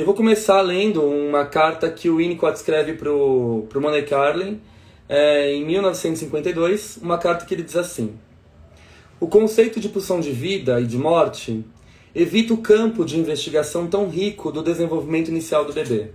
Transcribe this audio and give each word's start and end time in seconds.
Eu 0.00 0.06
vou 0.06 0.14
começar 0.14 0.62
lendo 0.62 1.04
uma 1.04 1.44
carta 1.44 1.90
que 1.90 2.08
o 2.08 2.16
Winnicott 2.16 2.56
escreve 2.56 2.94
para 2.94 3.12
o 3.12 3.68
Money 3.74 4.02
Carlin 4.06 4.58
é, 5.06 5.52
em 5.52 5.62
1952, 5.66 7.00
uma 7.02 7.18
carta 7.18 7.44
que 7.44 7.52
ele 7.52 7.62
diz 7.62 7.76
assim: 7.76 8.14
O 9.20 9.26
conceito 9.26 9.78
de 9.78 9.90
pulsão 9.90 10.18
de 10.18 10.32
vida 10.32 10.80
e 10.80 10.86
de 10.86 10.96
morte 10.96 11.62
evita 12.14 12.54
o 12.54 12.56
campo 12.56 13.04
de 13.04 13.20
investigação 13.20 13.88
tão 13.88 14.08
rico 14.08 14.50
do 14.50 14.62
desenvolvimento 14.62 15.28
inicial 15.28 15.66
do 15.66 15.74
bebê. 15.74 16.12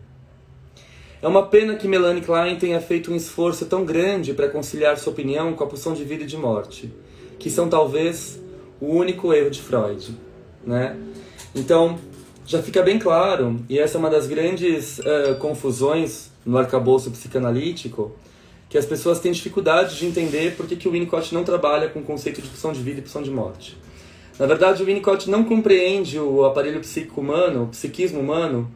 É 1.22 1.28
uma 1.28 1.46
pena 1.46 1.76
que 1.76 1.88
Melanie 1.88 2.24
Klein 2.24 2.56
tenha 2.56 2.82
feito 2.82 3.12
um 3.12 3.16
esforço 3.16 3.68
tão 3.68 3.86
grande 3.86 4.34
para 4.34 4.50
conciliar 4.50 4.98
sua 4.98 5.14
opinião 5.14 5.54
com 5.54 5.64
a 5.64 5.68
pulsão 5.68 5.94
de 5.94 6.04
vida 6.04 6.24
e 6.24 6.26
de 6.26 6.38
morte, 6.38 6.92
que 7.38 7.52
são 7.52 7.70
talvez 7.70 8.42
o 8.82 8.88
único 8.88 9.32
erro 9.32 9.52
de 9.52 9.62
Freud, 9.62 10.18
né? 10.66 10.98
Então, 11.54 12.00
já 12.46 12.62
fica 12.62 12.84
bem 12.84 13.00
claro, 13.00 13.60
e 13.68 13.80
essa 13.80 13.98
é 13.98 14.00
uma 14.00 14.10
das 14.10 14.28
grandes 14.28 15.00
uh, 15.00 15.36
confusões 15.40 16.32
no 16.46 16.58
arcabouço 16.58 17.10
psicanalítico, 17.10 18.16
que 18.70 18.78
as 18.78 18.86
pessoas 18.86 19.20
têm 19.20 19.32
dificuldade 19.32 19.98
de 19.98 20.06
entender 20.06 20.56
por 20.56 20.68
que, 20.68 20.88
o 20.88 20.92
Winnicott 20.92 21.34
não 21.34 21.44
trabalha 21.44 21.90
com 21.90 22.00
o 22.00 22.04
conceito 22.04 22.42
de 22.42 22.48
pulsão 22.48 22.72
de 22.72 22.82
vida 22.82 23.00
e 23.00 23.02
pulsão 23.02 23.24
de 23.24 23.32
morte. 23.32 23.78
Na 24.38 24.46
verdade, 24.46 24.84
o 24.84 24.86
Winnicott 24.86 25.30
não 25.30 25.44
compreende 25.44 26.20
o 26.20 26.46
aparelho 26.46 26.80
psíquico 26.82 27.22
humano, 27.22 27.64
o 27.64 27.68
psiquismo 27.68 28.20
humano, 28.20 28.70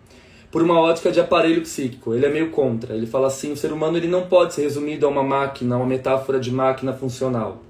por 0.50 0.64
uma 0.64 0.80
ótica 0.80 1.12
de 1.12 1.20
aparelho 1.20 1.62
psíquico. 1.62 2.16
Ele 2.16 2.26
é 2.26 2.30
meio 2.30 2.50
contra. 2.50 2.96
Ele 2.96 3.06
fala 3.06 3.28
assim, 3.28 3.52
o 3.52 3.58
ser 3.58 3.72
humano 3.72 3.98
ele 3.98 4.08
não 4.08 4.28
pode 4.28 4.54
ser 4.54 4.64
resumido 4.64 5.06
a 5.06 5.10
uma 5.10 5.24
máquina, 5.24 5.76
a 5.76 5.78
uma 5.78 5.86
metáfora 5.86 6.40
de 6.40 6.52
máquina 6.52 6.94
funcional. 6.94 7.62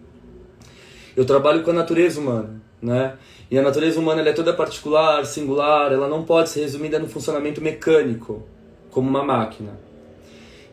Eu 1.16 1.26
trabalho 1.26 1.64
com 1.64 1.72
a 1.72 1.74
natureza 1.74 2.22
humana, 2.22 2.62
né? 2.82 3.14
E 3.50 3.58
a 3.58 3.62
natureza 3.62 4.00
humana 4.00 4.22
é 4.22 4.34
toda 4.34 4.54
particular, 4.54 5.26
singular, 5.26 5.92
ela 5.92 6.08
não 6.08 6.24
pode 6.24 6.50
ser 6.50 6.62
resumida 6.62 7.00
no 7.00 7.08
funcionamento 7.08 7.62
mecânico, 7.62 8.44
como 8.92 9.10
uma 9.10 9.24
máquina. 9.24 9.80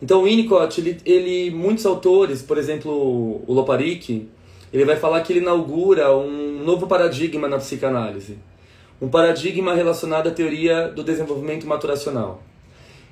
Então, 0.01 0.21
o 0.21 0.25
Winnicott, 0.25 0.81
ele, 0.81 0.99
ele, 1.05 1.51
muitos 1.51 1.87
autores, 1.87 2.43
por 2.43 2.59
exemplo, 2.59 2.93
o 3.47 3.53
Loparic, 3.53 4.29
ele 4.73 4.85
vai 4.85 4.97
falar 4.97 5.23
que 5.23 5.33
ele 5.33 5.41
inaugura 5.41 6.15
um 6.15 6.63
novo 6.63 6.87
paradigma 6.87 7.49
na 7.49 7.57
psicanálise. 7.57 8.39
Um 9.01 9.09
paradigma 9.09 9.75
relacionado 9.75 10.29
à 10.29 10.31
teoria 10.31 10.89
do 10.89 11.03
desenvolvimento 11.03 11.67
maturacional. 11.67 12.43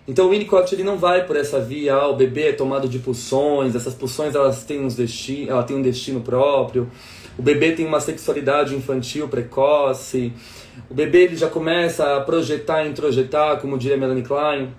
Então, 0.06 0.26
o 0.26 0.30
Winnicott 0.30 0.74
ele 0.74 0.84
não 0.84 0.98
vai 0.98 1.26
por 1.26 1.36
essa 1.36 1.58
via, 1.58 1.94
ah, 1.94 2.08
o 2.08 2.16
bebê 2.16 2.48
é 2.48 2.52
tomado 2.52 2.86
de 2.86 2.98
pulsões, 2.98 3.74
essas 3.74 3.94
pulsões 3.94 4.34
elas 4.34 4.62
têm, 4.64 4.84
uns 4.84 4.94
desti 4.94 5.48
ela 5.48 5.62
tem 5.62 5.74
um 5.74 5.80
destino 5.80 6.20
próprio, 6.20 6.90
o 7.38 7.42
bebê 7.42 7.72
tem 7.72 7.86
uma 7.86 8.00
sexualidade 8.00 8.74
infantil 8.74 9.28
precoce, 9.28 10.32
o 10.90 10.94
bebê 10.94 11.24
ele 11.24 11.36
já 11.36 11.48
começa 11.48 12.16
a 12.16 12.20
projetar 12.20 12.86
introjetar, 12.86 13.60
como 13.60 13.78
diria 13.78 13.96
Melanie 13.96 14.22
Klein. 14.22 14.70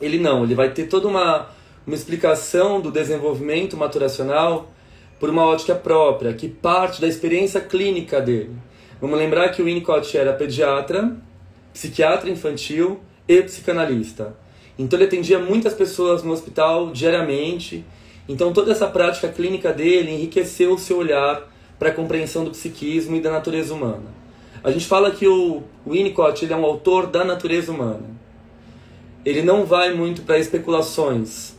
Ele 0.00 0.18
não, 0.18 0.44
ele 0.44 0.54
vai 0.54 0.70
ter 0.70 0.84
toda 0.84 1.08
uma, 1.08 1.48
uma 1.86 1.94
explicação 1.94 2.80
do 2.80 2.90
desenvolvimento 2.90 3.76
maturacional 3.76 4.70
por 5.18 5.30
uma 5.30 5.44
ótica 5.44 5.74
própria, 5.74 6.32
que 6.32 6.48
parte 6.48 7.00
da 7.00 7.08
experiência 7.08 7.60
clínica 7.60 8.20
dele. 8.20 8.54
Vamos 9.00 9.18
lembrar 9.18 9.50
que 9.50 9.62
o 9.62 9.64
Winnicott 9.64 10.16
era 10.16 10.32
pediatra, 10.32 11.16
psiquiatra 11.72 12.30
infantil 12.30 13.00
e 13.26 13.42
psicanalista. 13.42 14.36
Então 14.78 14.98
ele 14.98 15.06
atendia 15.06 15.38
muitas 15.38 15.74
pessoas 15.74 16.22
no 16.22 16.32
hospital 16.32 16.90
diariamente. 16.92 17.84
Então 18.28 18.52
toda 18.52 18.72
essa 18.72 18.86
prática 18.86 19.28
clínica 19.28 19.72
dele 19.72 20.12
enriqueceu 20.12 20.74
o 20.74 20.78
seu 20.78 20.98
olhar 20.98 21.48
para 21.78 21.90
a 21.90 21.92
compreensão 21.92 22.44
do 22.44 22.50
psiquismo 22.50 23.16
e 23.16 23.20
da 23.20 23.30
natureza 23.30 23.72
humana. 23.72 24.18
A 24.62 24.70
gente 24.70 24.86
fala 24.86 25.10
que 25.10 25.26
o 25.26 25.62
Winnicott 25.86 26.44
ele 26.44 26.52
é 26.52 26.56
um 26.56 26.64
autor 26.64 27.06
da 27.06 27.24
natureza 27.24 27.70
humana. 27.70 28.04
Ele 29.24 29.42
não 29.42 29.64
vai 29.64 29.94
muito 29.94 30.22
para 30.22 30.38
especulações. 30.38 31.54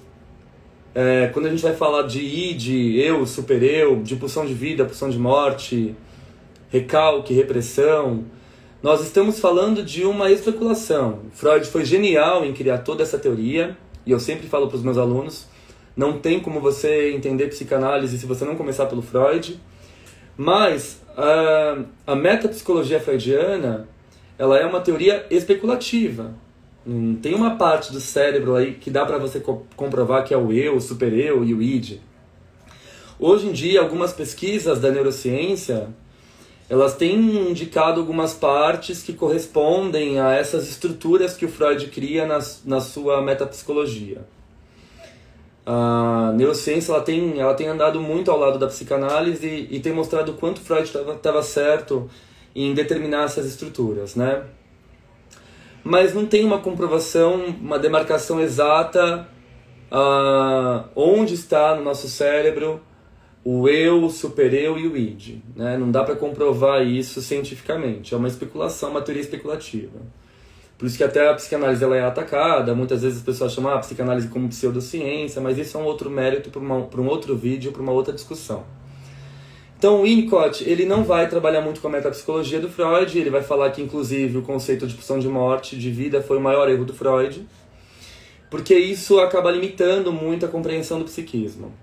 É, 0.93 1.27
quando 1.33 1.45
a 1.45 1.49
gente 1.49 1.61
vai 1.61 1.75
falar 1.75 2.03
de 2.03 2.19
id, 2.19 2.97
eu, 2.97 3.25
super-eu, 3.25 4.01
de 4.01 4.15
pulsão 4.15 4.45
de 4.45 4.53
vida, 4.53 4.85
pulsão 4.85 5.09
de 5.09 5.17
morte, 5.17 5.95
recalque, 6.69 7.33
repressão, 7.33 8.25
nós 8.81 9.01
estamos 9.01 9.39
falando 9.39 9.83
de 9.83 10.05
uma 10.05 10.31
especulação. 10.31 11.19
Freud 11.31 11.65
foi 11.67 11.85
genial 11.85 12.45
em 12.45 12.53
criar 12.53 12.79
toda 12.79 13.03
essa 13.03 13.17
teoria, 13.17 13.77
e 14.05 14.11
eu 14.11 14.19
sempre 14.19 14.47
falo 14.47 14.67
para 14.67 14.77
os 14.77 14.83
meus 14.83 14.97
alunos, 14.97 15.47
não 15.95 16.17
tem 16.17 16.39
como 16.39 16.61
você 16.61 17.11
entender 17.11 17.47
psicanálise 17.47 18.17
se 18.17 18.25
você 18.25 18.45
não 18.45 18.55
começar 18.55 18.85
pelo 18.85 19.01
Freud. 19.01 19.59
Mas 20.41 21.01
a, 21.17 21.83
a 22.07 22.15
metapsicologia 22.15 22.97
freudiana 22.97 23.89
ela 24.37 24.57
é 24.57 24.65
uma 24.65 24.79
teoria 24.79 25.25
especulativa. 25.29 26.33
Hum, 26.87 27.19
tem 27.21 27.35
uma 27.35 27.57
parte 27.57 27.91
do 27.91 27.99
cérebro 27.99 28.55
aí 28.55 28.75
que 28.75 28.89
dá 28.89 29.05
para 29.05 29.17
você 29.17 29.41
co 29.41 29.65
comprovar 29.75 30.23
que 30.23 30.33
é 30.33 30.37
o 30.37 30.53
eu, 30.53 30.77
o 30.77 30.79
super-eu 30.79 31.43
e 31.43 31.53
o 31.53 31.61
id. 31.61 31.99
Hoje 33.19 33.47
em 33.47 33.51
dia, 33.51 33.81
algumas 33.81 34.13
pesquisas 34.13 34.79
da 34.79 34.89
neurociência 34.89 35.89
elas 36.69 36.95
têm 36.95 37.49
indicado 37.49 37.99
algumas 37.99 38.33
partes 38.33 39.03
que 39.03 39.11
correspondem 39.11 40.21
a 40.21 40.31
essas 40.31 40.69
estruturas 40.69 41.35
que 41.35 41.43
o 41.43 41.49
Freud 41.49 41.87
cria 41.87 42.25
na, 42.25 42.39
na 42.63 42.79
sua 42.79 43.21
metapsicologia 43.21 44.21
a 45.71 46.33
neurociência 46.35 46.91
ela 46.91 47.01
tem, 47.01 47.39
ela 47.39 47.53
tem 47.53 47.67
andado 47.67 48.01
muito 48.01 48.31
ao 48.31 48.39
lado 48.39 48.57
da 48.57 48.65
psicanálise 48.65 49.45
e, 49.45 49.75
e 49.75 49.79
tem 49.79 49.93
mostrado 49.93 50.31
o 50.31 50.33
quanto 50.33 50.59
Freud 50.59 50.83
estava 50.83 51.43
certo 51.43 52.09
em 52.55 52.73
determinar 52.73 53.25
essas 53.25 53.45
estruturas, 53.45 54.15
né? 54.15 54.45
Mas 55.83 56.11
não 56.11 56.25
tem 56.25 56.43
uma 56.43 56.57
comprovação, 56.57 57.55
uma 57.61 57.77
demarcação 57.77 58.41
exata 58.41 59.27
uh, 59.91 60.89
onde 60.95 61.35
está 61.35 61.75
no 61.75 61.83
nosso 61.83 62.09
cérebro 62.09 62.81
o 63.45 63.69
eu, 63.69 64.03
o 64.03 64.09
super-eu 64.09 64.75
e 64.75 64.87
o 64.87 64.97
id. 64.97 65.37
Né? 65.55 65.77
Não 65.77 65.91
dá 65.91 66.03
para 66.03 66.15
comprovar 66.15 66.81
isso 66.81 67.21
cientificamente, 67.21 68.15
é 68.15 68.17
uma 68.17 68.27
especulação, 68.27 68.89
uma 68.89 69.03
teoria 69.03 69.21
especulativa. 69.21 69.99
Por 70.79 70.85
isso 70.85 70.97
que 70.97 71.03
até 71.03 71.27
a 71.27 71.33
psicanálise 71.33 71.83
ela 71.83 71.97
é 71.97 72.01
atacada, 72.01 72.73
muitas 72.73 73.01
vezes 73.01 73.17
as 73.17 73.23
pessoas 73.23 73.51
chamam 73.51 73.73
a 73.73 73.79
psicanálise 73.79 74.29
como 74.29 74.47
pseudociência, 74.47 75.41
mas 75.41 75.57
isso 75.57 75.77
é 75.77 75.81
um 75.81 75.83
outro 75.83 76.09
mérito 76.09 76.49
para 76.49 77.01
um 77.01 77.07
outro 77.07 77.35
vídeo, 77.35 77.73
para 77.73 77.81
uma 77.81 77.91
outra 77.91 78.13
discussão. 78.13 78.63
Então 79.77 79.99
o 79.99 80.03
Winnicott, 80.03 80.63
ele 80.63 80.85
não 80.85 81.03
vai 81.03 81.27
trabalhar 81.27 81.59
muito 81.59 81.81
com 81.81 81.89
a 81.89 81.91
metapsicologia 81.91 82.61
do 82.61 82.69
Freud, 82.69 83.19
ele 83.19 83.29
vai 83.29 83.43
falar 83.43 83.71
que 83.71 83.81
inclusive 83.81 84.37
o 84.37 84.41
conceito 84.41 84.87
de 84.87 84.93
pulsão 84.93 85.19
de 85.19 85.27
morte, 85.27 85.77
de 85.77 85.91
vida, 85.91 86.21
foi 86.21 86.37
o 86.37 86.41
maior 86.41 86.69
erro 86.69 86.85
do 86.85 86.93
Freud, 86.93 87.45
porque 88.49 88.73
isso 88.73 89.19
acaba 89.19 89.51
limitando 89.51 90.13
muito 90.13 90.45
a 90.45 90.49
compreensão 90.49 90.97
do 90.97 91.03
psiquismo. 91.03 91.73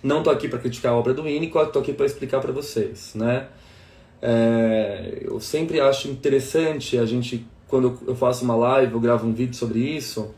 Não 0.00 0.18
estou 0.18 0.32
aqui 0.32 0.48
para 0.48 0.60
criticar 0.60 0.92
a 0.92 0.96
obra 0.96 1.12
do 1.12 1.24
Winnicott, 1.24 1.66
estou 1.66 1.82
aqui 1.82 1.92
para 1.92 2.06
explicar 2.06 2.40
para 2.40 2.52
vocês, 2.52 3.16
né? 3.16 3.48
É, 4.22 5.22
eu 5.22 5.40
sempre 5.40 5.80
acho 5.80 6.08
interessante 6.08 6.96
a 6.98 7.04
gente 7.04 7.44
quando 7.68 7.98
eu 8.06 8.14
faço 8.14 8.44
uma 8.44 8.56
live, 8.56 8.92
eu 8.92 9.00
gravo 9.00 9.26
um 9.26 9.32
vídeo 9.32 9.54
sobre 9.54 9.80
isso, 9.80 10.34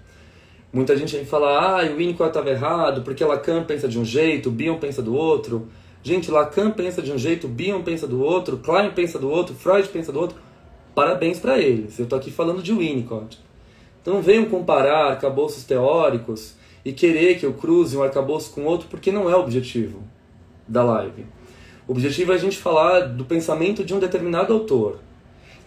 muita 0.73 0.97
gente 0.97 1.17
vem 1.17 1.25
falar, 1.25 1.83
ah, 1.83 1.91
o 1.91 1.97
Winnicott 1.97 2.31
estava 2.31 2.51
errado, 2.51 3.03
porque 3.03 3.25
Lacan 3.25 3.65
pensa 3.65 3.89
de 3.89 3.99
um 3.99 4.05
jeito, 4.05 4.51
Bion 4.51 4.79
pensa 4.79 5.03
do 5.03 5.15
outro. 5.15 5.69
Gente, 6.03 6.31
Lacan 6.31 6.71
pensa 6.71 7.03
de 7.03 7.13
um 7.13 7.19
jeito, 7.19 7.49
Bion 7.49 7.83
pensa 7.83 8.07
do 8.07 8.23
outro, 8.23 8.59
Klein 8.59 8.91
pensa 8.93 9.19
do 9.19 9.29
outro, 9.31 9.55
Freud 9.55 9.89
pensa 9.89 10.13
do 10.13 10.21
outro. 10.21 10.37
Parabéns 10.95 11.39
para 11.39 11.59
eles. 11.59 11.99
Eu 11.99 12.07
tô 12.07 12.17
aqui 12.17 12.31
falando 12.31 12.63
de 12.63 12.73
Winnicott. 12.73 13.39
Então 14.01 14.23
venham 14.23 14.47
comparar 14.47 15.11
arcabouços 15.11 15.65
teóricos 15.65 16.55
e 16.85 16.93
querer 16.93 17.39
que 17.39 17.45
eu 17.45 17.53
cruze 17.53 17.97
um 17.97 18.03
arcabouço 18.03 18.53
com 18.53 18.65
outro, 18.65 18.89
porque 18.89 19.13
não 19.13 19.29
é 19.29 19.37
o 19.37 19.41
objetivo 19.41 20.03
da 20.67 20.83
live. 20.83 21.27
O 21.87 21.93
objetivo 21.93 22.33
é 22.33 22.35
a 22.35 22.39
gente 22.39 22.57
falar 22.57 23.01
do 23.01 23.25
pensamento 23.25 23.85
de 23.85 23.93
um 23.93 23.99
determinado 23.99 24.53
autor. 24.53 24.99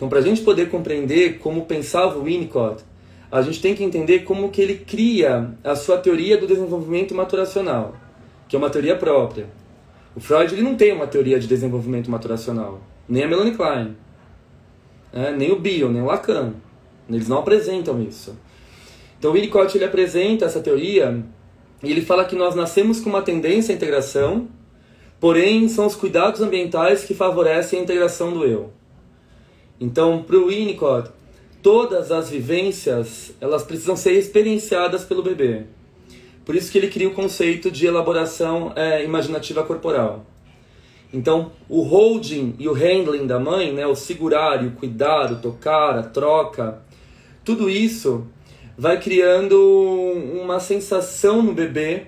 Então, 0.02 0.10
para 0.10 0.18
a 0.18 0.24
gente 0.24 0.42
poder 0.42 0.68
compreender 0.68 1.38
como 1.38 1.68
pensava 1.68 2.18
o 2.18 2.24
Winnicott, 2.24 2.84
a 3.32 3.40
gente 3.44 3.62
tem 3.62 3.76
que 3.76 3.84
entender 3.84 4.22
como 4.22 4.50
que 4.50 4.60
ele 4.60 4.78
cria 4.78 5.52
a 5.64 5.76
sua 5.76 5.96
teoria 5.96 6.40
do 6.40 6.48
desenvolvimento 6.48 7.14
maturacional, 7.14 7.96
que 8.48 8.56
é 8.56 8.58
uma 8.58 8.72
teoria 8.72 8.96
própria. 8.96 9.46
O 10.16 10.20
Freud 10.20 10.56
ele 10.56 10.64
não 10.64 10.74
tem 10.74 10.92
uma 10.92 11.06
teoria 11.06 11.40
de 11.40 11.46
desenvolvimento 11.46 12.10
maturacional, 12.10 12.82
nem 13.08 13.26
a 13.26 13.28
Melanie 13.28 13.54
Klein, 13.54 13.96
né? 15.14 15.36
nem 15.38 15.52
o 15.52 15.60
Bion, 15.60 15.92
nem 15.92 16.02
o 16.02 16.06
Lacan. 16.06 16.56
Eles 17.08 17.28
não 17.28 17.38
apresentam 17.38 18.02
isso. 18.02 18.36
Então 19.20 19.30
o 19.30 19.34
Winnicott 19.36 19.78
ele 19.78 19.86
apresenta 19.86 20.46
essa 20.46 20.62
teoria 20.62 21.24
e 21.84 21.92
ele 21.92 22.02
fala 22.02 22.26
que 22.26 22.36
nós 22.36 22.56
nascemos 22.56 23.00
com 23.00 23.12
uma 23.12 23.22
tendência 23.22 23.72
à 23.72 23.76
integração, 23.76 24.48
porém 25.20 25.70
são 25.70 25.86
os 25.86 25.96
cuidados 25.96 26.42
ambientais 26.42 27.04
que 27.04 27.14
favorecem 27.14 27.78
a 27.78 27.84
integração 27.84 28.34
do 28.34 28.44
eu. 28.44 28.81
Então, 29.82 30.22
para 30.22 30.38
o 30.38 30.50
Winnicott, 30.50 31.10
todas 31.64 32.12
as 32.12 32.30
vivências 32.30 33.34
elas 33.42 33.64
precisam 33.64 33.96
ser 33.96 34.12
experienciadas 34.14 35.04
pelo 35.04 35.24
bebê. 35.24 35.64
Por 36.46 36.56
isso 36.56 36.72
que 36.72 36.78
ele 36.78 36.88
cria 36.88 37.08
o 37.08 37.14
conceito 37.16 37.72
de 37.72 37.88
elaboração 37.88 38.74
é, 38.76 39.04
imaginativa 39.04 39.64
corporal. 39.64 40.24
Então, 41.12 41.52
o 41.68 41.82
holding 41.82 42.56
e 42.60 42.70
o 42.70 42.74
handling 42.74 43.26
da 43.26 43.40
mãe, 43.40 43.74
né, 43.74 43.88
o 43.88 43.96
segurar 43.96 44.64
e 44.64 44.68
o 44.68 44.72
cuidar, 44.72 45.32
o 45.32 45.38
tocar, 45.38 45.98
a 45.98 46.04
troca, 46.04 46.80
tudo 47.44 47.68
isso 47.68 48.28
vai 48.78 49.00
criando 49.00 49.58
uma 50.42 50.60
sensação 50.60 51.42
no 51.42 51.54
bebê 51.54 52.06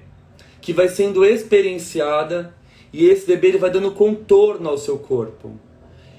que 0.62 0.72
vai 0.72 0.88
sendo 0.88 1.26
experienciada 1.26 2.54
e 2.94 3.06
esse 3.06 3.26
bebê 3.26 3.48
ele 3.48 3.58
vai 3.58 3.72
dando 3.72 3.92
contorno 3.92 4.70
ao 4.70 4.78
seu 4.78 5.00
corpo. 5.00 5.52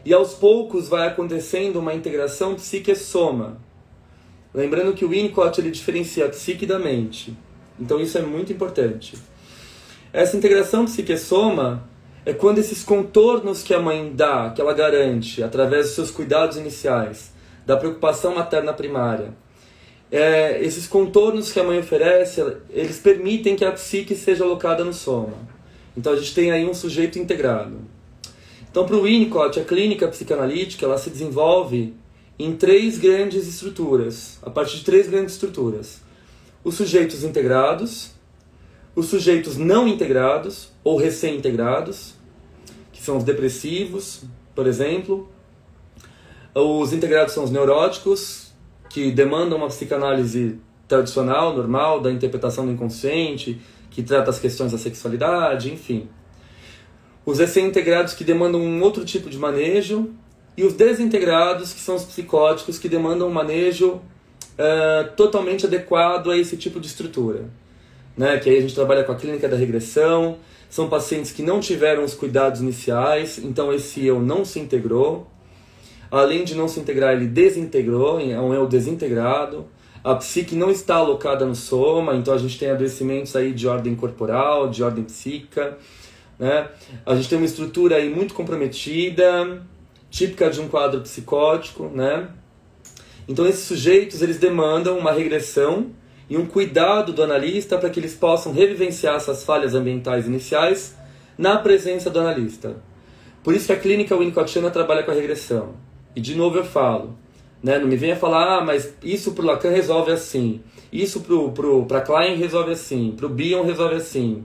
E 0.04 0.12
aos 0.12 0.34
poucos 0.34 0.88
vai 0.88 1.08
acontecendo 1.08 1.78
uma 1.78 1.94
integração 1.94 2.54
psique-soma. 2.54 3.58
Lembrando 4.52 4.92
que 4.92 5.04
o 5.04 5.08
Winnicott 5.08 5.60
ele 5.60 5.70
diferencia 5.70 6.26
a 6.26 6.28
psique 6.28 6.66
da 6.66 6.78
mente. 6.78 7.36
Então 7.80 7.98
isso 8.00 8.18
é 8.18 8.22
muito 8.22 8.52
importante. 8.52 9.16
Essa 10.12 10.36
integração 10.36 10.84
psique-soma 10.84 11.88
é 12.24 12.32
quando 12.32 12.58
esses 12.58 12.84
contornos 12.84 13.62
que 13.62 13.74
a 13.74 13.80
mãe 13.80 14.12
dá, 14.14 14.50
que 14.50 14.60
ela 14.60 14.72
garante, 14.72 15.42
através 15.42 15.86
dos 15.86 15.94
seus 15.94 16.10
cuidados 16.10 16.56
iniciais, 16.56 17.32
da 17.66 17.76
preocupação 17.76 18.34
materna 18.34 18.72
primária, 18.72 19.34
é, 20.12 20.62
esses 20.62 20.86
contornos 20.86 21.50
que 21.50 21.58
a 21.58 21.64
mãe 21.64 21.80
oferece, 21.80 22.40
eles 22.70 22.98
permitem 22.98 23.56
que 23.56 23.64
a 23.64 23.72
psique 23.72 24.14
seja 24.14 24.44
alocada 24.44 24.84
no 24.84 24.92
soma. 24.92 25.34
Então 25.96 26.12
a 26.12 26.16
gente 26.16 26.34
tem 26.34 26.52
aí 26.52 26.64
um 26.64 26.74
sujeito 26.74 27.18
integrado. 27.18 27.78
Então 28.74 28.84
para 28.84 28.96
o 28.96 29.02
Winnicott, 29.04 29.60
a 29.60 29.64
clínica 29.64 30.08
psicanalítica 30.08 30.84
ela 30.84 30.98
se 30.98 31.08
desenvolve 31.08 31.94
em 32.36 32.56
três 32.56 32.98
grandes 32.98 33.46
estruturas, 33.46 34.40
a 34.42 34.50
partir 34.50 34.78
de 34.78 34.84
três 34.84 35.08
grandes 35.08 35.34
estruturas. 35.34 36.00
Os 36.64 36.74
sujeitos 36.74 37.22
integrados, 37.22 38.10
os 38.96 39.06
sujeitos 39.06 39.56
não 39.56 39.86
integrados 39.86 40.72
ou 40.82 40.96
recém-integrados, 40.96 42.14
que 42.92 43.00
são 43.00 43.16
os 43.16 43.22
depressivos, 43.22 44.24
por 44.56 44.66
exemplo. 44.66 45.28
Os 46.52 46.92
integrados 46.92 47.32
são 47.32 47.44
os 47.44 47.52
neuróticos, 47.52 48.52
que 48.90 49.12
demandam 49.12 49.58
uma 49.58 49.68
psicanálise 49.68 50.58
tradicional, 50.88 51.54
normal, 51.54 52.00
da 52.00 52.10
interpretação 52.10 52.66
do 52.66 52.72
inconsciente, 52.72 53.56
que 53.88 54.02
trata 54.02 54.30
as 54.30 54.40
questões 54.40 54.72
da 54.72 54.78
sexualidade, 54.78 55.72
enfim. 55.72 56.08
Os 57.24 57.38
recém-integrados 57.38 58.14
que 58.14 58.24
demandam 58.24 58.60
um 58.60 58.82
outro 58.82 59.04
tipo 59.04 59.30
de 59.30 59.38
manejo, 59.38 60.10
e 60.56 60.64
os 60.64 60.74
desintegrados, 60.74 61.72
que 61.72 61.80
são 61.80 61.96
os 61.96 62.04
psicóticos, 62.04 62.78
que 62.78 62.88
demandam 62.88 63.28
um 63.28 63.32
manejo 63.32 63.94
uh, 63.94 65.10
totalmente 65.16 65.66
adequado 65.66 66.30
a 66.30 66.38
esse 66.38 66.56
tipo 66.56 66.78
de 66.78 66.86
estrutura 66.86 67.50
né? 68.16 68.38
Que 68.38 68.50
aí 68.50 68.58
a 68.58 68.60
gente 68.60 68.74
trabalha 68.74 69.04
com 69.04 69.12
a 69.12 69.16
clínica 69.16 69.48
da 69.48 69.56
regressão. 69.56 70.36
São 70.70 70.88
pacientes 70.88 71.30
que 71.30 71.42
não 71.42 71.60
tiveram 71.60 72.02
os 72.04 72.14
cuidados 72.14 72.60
iniciais, 72.60 73.38
então 73.38 73.72
esse 73.72 74.04
eu 74.04 74.20
não 74.20 74.44
se 74.44 74.58
integrou. 74.58 75.28
Além 76.10 76.44
de 76.44 76.54
não 76.54 76.68
se 76.68 76.80
integrar, 76.80 77.12
ele 77.14 77.26
desintegrou, 77.26 78.20
é 78.20 78.40
um 78.40 78.52
eu 78.52 78.66
desintegrado. 78.66 79.66
A 80.02 80.14
psique 80.16 80.54
não 80.54 80.70
está 80.70 80.96
alocada 80.96 81.46
no 81.46 81.54
soma, 81.54 82.14
então 82.14 82.34
a 82.34 82.38
gente 82.38 82.58
tem 82.58 82.70
adoecimentos 82.70 83.34
aí 83.34 83.52
de 83.52 83.66
ordem 83.66 83.94
corporal, 83.94 84.68
de 84.68 84.82
ordem 84.82 85.04
psíquica. 85.04 85.78
Né? 86.38 86.68
A 87.04 87.14
gente 87.14 87.28
tem 87.28 87.38
uma 87.38 87.46
estrutura 87.46 87.96
aí 87.96 88.08
muito 88.08 88.34
comprometida, 88.34 89.62
típica 90.10 90.50
de 90.50 90.60
um 90.60 90.68
quadro 90.68 91.00
psicótico. 91.00 91.88
Né? 91.88 92.28
Então 93.28 93.46
esses 93.46 93.64
sujeitos 93.64 94.22
eles 94.22 94.38
demandam 94.38 94.98
uma 94.98 95.12
regressão 95.12 95.90
e 96.28 96.36
um 96.36 96.46
cuidado 96.46 97.12
do 97.12 97.22
analista 97.22 97.78
para 97.78 97.90
que 97.90 98.00
eles 98.00 98.14
possam 98.14 98.52
revivenciar 98.52 99.16
essas 99.16 99.44
falhas 99.44 99.74
ambientais 99.74 100.26
iniciais 100.26 100.96
na 101.36 101.58
presença 101.58 102.08
do 102.10 102.20
analista. 102.20 102.76
Por 103.42 103.54
isso 103.54 103.66
que 103.66 103.72
a 103.72 103.78
clínica 103.78 104.16
Winnicottiana 104.16 104.70
trabalha 104.70 105.02
com 105.02 105.10
a 105.10 105.14
regressão. 105.14 105.74
E 106.16 106.20
de 106.20 106.34
novo 106.34 106.56
eu 106.56 106.64
falo, 106.64 107.18
né, 107.62 107.78
não 107.78 107.86
me 107.86 107.96
venha 107.96 108.16
falar, 108.16 108.58
ah, 108.58 108.64
mas 108.64 108.94
isso 109.02 109.32
para 109.32 109.44
Lacan 109.44 109.70
resolve 109.70 110.12
assim, 110.12 110.62
isso 110.92 111.20
para 111.20 111.36
pro, 111.50 111.84
pro, 111.84 112.02
Klein 112.02 112.36
resolve 112.36 112.72
assim, 112.72 113.12
para 113.16 113.26
o 113.26 113.28
Bion 113.28 113.64
resolve 113.64 113.96
assim. 113.96 114.44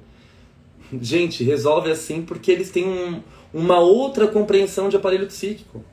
Gente, 1.01 1.43
resolve 1.43 1.91
assim 1.91 2.21
porque 2.21 2.51
eles 2.51 2.71
têm 2.71 2.85
um, 2.87 3.21
uma 3.53 3.79
outra 3.79 4.27
compreensão 4.27 4.89
de 4.89 4.95
aparelho 4.95 5.27
psíquico. 5.27 5.83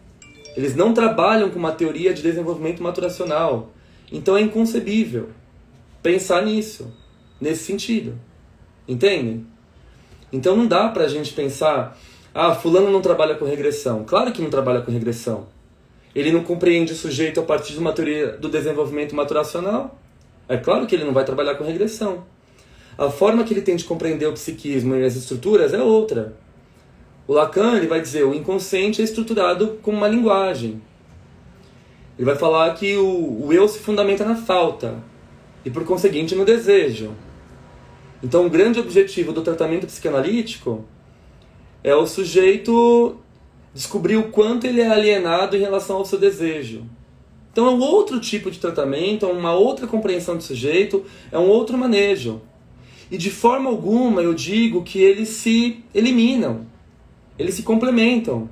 Eles 0.56 0.75
não 0.75 0.94
trabalham 0.94 1.50
com 1.50 1.58
uma 1.58 1.72
teoria 1.72 2.14
de 2.14 2.22
desenvolvimento 2.22 2.82
maturacional. 2.82 3.72
Então 4.10 4.37
é 4.37 4.40
inconcebível 4.40 5.28
pensar 6.02 6.44
nisso, 6.44 6.94
nesse 7.40 7.64
sentido. 7.64 8.19
Entendem? 8.88 9.46
Então 10.32 10.56
não 10.56 10.66
dá 10.66 10.88
pra 10.88 11.08
gente 11.08 11.32
pensar, 11.32 11.98
ah, 12.32 12.54
fulano 12.54 12.90
não 12.90 13.02
trabalha 13.02 13.34
com 13.34 13.44
regressão. 13.44 14.04
Claro 14.04 14.32
que 14.32 14.40
não 14.40 14.48
trabalha 14.48 14.81
com 14.81 14.90
regressão. 14.90 15.48
Ele 16.15 16.32
não 16.32 16.43
compreende 16.43 16.93
o 16.93 16.96
sujeito 16.96 17.41
a 17.41 17.43
partir 17.43 17.74
de 17.74 17.79
uma 17.79 17.93
teoria 17.93 18.32
do 18.38 18.48
desenvolvimento 18.48 19.15
maturacional. 19.15 19.98
É 20.48 20.56
claro 20.56 20.86
que 20.86 20.94
ele 20.94 21.05
não 21.05 21.12
vai 21.12 21.24
trabalhar 21.24 21.56
com 21.56 21.65
regressão. 21.65 22.24
A 22.98 23.10
forma 23.10 23.44
que 23.44 23.53
ele 23.53 23.60
tem 23.60 23.76
de 23.76 23.84
compreender 23.84 24.26
o 24.26 24.32
psiquismo 24.32 24.94
e 24.94 25.05
as 25.05 25.17
estruturas 25.17 25.74
é 25.74 25.82
outra. 25.82 26.34
O 27.29 27.32
Lacan 27.34 27.76
ele 27.76 27.86
vai 27.86 28.00
dizer 28.00 28.24
o 28.24 28.34
inconsciente 28.34 29.03
é 29.03 29.05
estruturado 29.05 29.79
como 29.82 29.98
uma 29.98 30.08
linguagem. 30.08 30.81
Ele 32.17 32.24
vai 32.24 32.36
falar 32.36 32.72
que 32.74 32.96
o, 32.96 33.46
o 33.46 33.53
eu 33.53 33.69
se 33.69 33.81
fundamenta 33.81 34.24
na 34.24 34.34
falta 34.34 35.03
e, 35.65 35.70
por 35.70 35.84
conseguinte, 35.84 36.34
no 36.34 36.46
desejo. 36.46 37.10
Então, 38.22 38.46
o 38.46 38.50
grande 38.50 38.81
objetivo 38.81 39.32
do 39.32 39.43
tratamento 39.43 39.86
psicanalítico 39.86 40.84
é 41.84 41.94
o 41.94 42.06
sujeito 42.06 43.19
descobrir 43.74 44.17
o 44.17 44.31
quanto 44.31 44.67
ele 44.67 44.81
é 44.81 44.88
alienado 44.88 45.55
em 45.55 45.60
relação 45.60 45.96
ao 45.96 46.06
seu 46.06 46.19
desejo. 46.19 46.84
Então, 47.53 47.67
é 47.67 47.70
um 47.70 47.81
outro 47.81 48.19
tipo 48.20 48.50
de 48.50 48.58
tratamento, 48.58 49.26
é 49.26 49.29
uma 49.29 49.53
outra 49.53 49.86
compreensão 49.86 50.36
do 50.36 50.43
sujeito, 50.43 51.05
é 51.31 51.38
um 51.38 51.48
outro 51.48 51.76
manejo. 51.76 52.41
E 53.10 53.17
de 53.17 53.31
forma 53.31 53.70
alguma 53.70 54.22
eu 54.22 54.34
digo 54.34 54.82
que 54.82 55.01
eles 55.01 55.29
se 55.29 55.84
eliminam, 55.94 56.67
eles 57.39 57.55
se 57.55 57.63
complementam. 57.63 58.48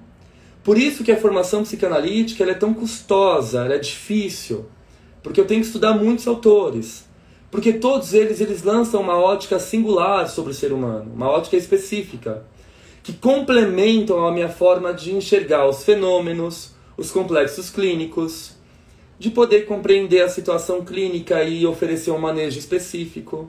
Por 0.63 0.79
isso 0.79 1.05
que 1.05 1.13
a 1.13 1.17
formação 1.17 1.63
psicanalítica 1.63 2.45
é 2.45 2.55
tão 2.55 2.73
custosa, 2.73 3.67
é 3.67 3.79
difícil, 3.79 4.67
porque 5.23 5.41
eu 5.41 5.47
tenho 5.47 5.61
que 5.61 5.67
estudar 5.67 5.95
muitos 5.95 6.27
autores. 6.27 7.05
Porque 7.51 7.73
todos 7.73 8.15
eles, 8.15 8.41
eles 8.41 8.65
lançam 8.65 9.01
uma 9.01 9.17
ótica 9.17 9.61
singular 9.61 10.29
sobre 10.29 10.51
o 10.51 10.55
ser 10.55 10.73
humano, 10.73 11.13
uma 11.15 11.29
ótica 11.29 11.57
específica, 11.57 12.45
que 13.03 13.13
complementam 13.13 14.27
a 14.27 14.33
minha 14.33 14.49
forma 14.49 14.93
de 14.93 15.15
enxergar 15.15 15.69
os 15.69 15.85
fenômenos, 15.85 16.73
os 16.97 17.11
complexos 17.11 17.71
clínicos, 17.71 18.57
de 19.19 19.31
poder 19.31 19.67
compreender 19.67 20.23
a 20.23 20.29
situação 20.29 20.85
clínica 20.85 21.45
e 21.45 21.65
oferecer 21.67 22.11
um 22.11 22.19
manejo 22.19 22.59
específico. 22.59 23.49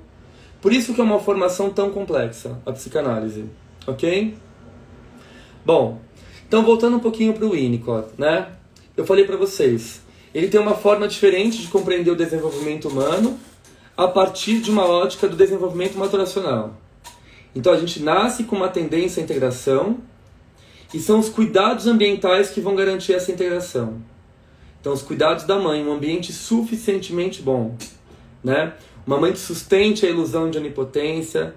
Por 0.61 0.73
isso 0.73 0.93
que 0.93 1.01
é 1.01 1.03
uma 1.03 1.19
formação 1.19 1.69
tão 1.69 1.91
complexa, 1.91 2.59
a 2.65 2.71
psicanálise, 2.71 3.45
ok? 3.85 4.35
Bom, 5.65 5.99
então 6.47 6.63
voltando 6.63 6.97
um 6.97 6.99
pouquinho 6.99 7.33
para 7.33 7.45
o 7.45 7.51
Winnicott, 7.51 8.09
né? 8.17 8.47
Eu 8.95 9.05
falei 9.05 9.25
para 9.25 9.37
vocês, 9.37 10.01
ele 10.33 10.47
tem 10.47 10.59
uma 10.59 10.75
forma 10.75 11.07
diferente 11.07 11.61
de 11.61 11.67
compreender 11.67 12.11
o 12.11 12.15
desenvolvimento 12.15 12.87
humano 12.87 13.37
a 13.95 14.07
partir 14.07 14.59
de 14.59 14.71
uma 14.71 14.85
ótica 14.85 15.27
do 15.27 15.35
desenvolvimento 15.35 15.97
maturacional. 15.97 16.75
Então 17.55 17.71
a 17.71 17.77
gente 17.77 18.01
nasce 18.01 18.43
com 18.43 18.55
uma 18.55 18.67
tendência 18.67 19.21
à 19.21 19.23
integração 19.23 19.99
e 20.93 20.99
são 20.99 21.19
os 21.19 21.29
cuidados 21.29 21.87
ambientais 21.87 22.49
que 22.49 22.61
vão 22.61 22.75
garantir 22.75 23.13
essa 23.13 23.31
integração. 23.31 24.01
Então, 24.85 24.93
os 24.93 25.01
cuidados 25.01 25.45
da 25.45 25.57
mãe, 25.57 25.83
um 25.83 25.91
ambiente 25.91 26.31
suficientemente 26.31 27.41
bom, 27.41 27.75
né? 28.43 28.73
Uma 29.05 29.19
mãe 29.19 29.31
que 29.31 29.39
sustente 29.39 30.05
a 30.05 30.09
ilusão 30.09 30.49
de 30.49 30.57
onipotência, 30.57 31.53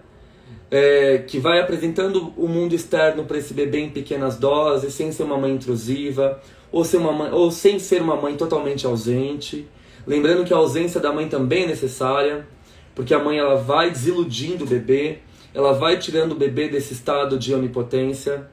é, 0.71 1.19
que 1.26 1.38
vai 1.38 1.61
apresentando 1.61 2.33
o 2.37 2.47
mundo 2.47 2.75
externo 2.75 3.25
para 3.25 3.38
esse 3.38 3.55
bebê 3.55 3.81
em 3.81 3.90
pequenas 3.90 4.37
doses, 4.37 4.93
sem 4.93 5.11
ser 5.12 5.23
uma 5.23 5.38
mãe 5.38 5.52
intrusiva, 5.52 6.40
ou, 6.71 6.85
ser 6.85 6.99
uma 6.99 7.12
mãe, 7.12 7.33
ou 7.33 7.50
sem 7.50 7.78
ser 7.78 8.02
uma 8.02 8.17
mãe 8.17 8.37
totalmente 8.37 8.87
ausente. 8.87 9.67
Lembrando 10.07 10.45
que 10.45 10.52
a 10.52 10.57
ausência 10.57 11.00
da 11.00 11.11
mãe 11.11 11.28
também 11.28 11.64
é 11.64 11.69
necessária, 11.69 12.47
porque 12.95 13.14
a 13.14 13.19
mãe 13.19 13.38
ela 13.38 13.57
vai 13.57 13.90
desiludindo 13.90 14.64
o 14.64 14.67
bebê, 14.67 15.19
ela 15.55 15.73
vai 15.73 15.99
tirando 15.99 16.33
o 16.33 16.35
bebê 16.35 16.69
desse 16.69 16.93
estado 16.93 17.38
de 17.38 17.55
onipotência 17.55 18.47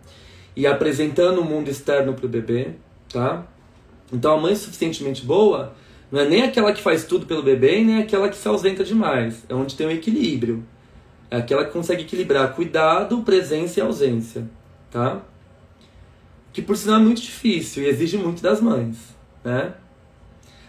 e 0.56 0.66
apresentando 0.66 1.42
o 1.42 1.44
mundo 1.44 1.70
externo 1.70 2.14
para 2.14 2.26
o 2.26 2.30
bebê, 2.30 2.70
tá? 3.12 3.46
Então 4.14 4.36
a 4.36 4.40
mãe 4.40 4.56
suficientemente 4.56 5.26
boa 5.26 5.74
não 6.12 6.22
é 6.22 6.28
nem 6.28 6.44
aquela 6.44 6.72
que 6.72 6.82
faz 6.82 7.06
tudo 7.06 7.26
pelo 7.26 7.44
bebê, 7.44 7.84
nem 7.84 8.00
aquela 8.00 8.30
que 8.30 8.38
se 8.38 8.48
ausenta 8.48 8.84
demais. 8.84 9.44
É 9.50 9.54
onde 9.54 9.76
tem 9.76 9.88
um 9.88 9.92
equilíbrio. 9.92 10.64
É 11.30 11.38
aquela 11.38 11.66
que 11.66 11.72
consegue 11.72 12.04
equilibrar 12.04 12.54
cuidado, 12.54 13.22
presença 13.24 13.80
e 13.80 13.84
ausência, 13.84 14.48
tá? 14.92 15.22
Que 16.54 16.62
por 16.62 16.78
sinal 16.78 17.00
é 17.00 17.04
muito 17.04 17.22
difícil 17.22 17.84
e 17.84 17.88
exige 17.88 18.18
muito 18.18 18.42
das 18.42 18.62
mães, 18.62 18.98
né? 19.44 19.74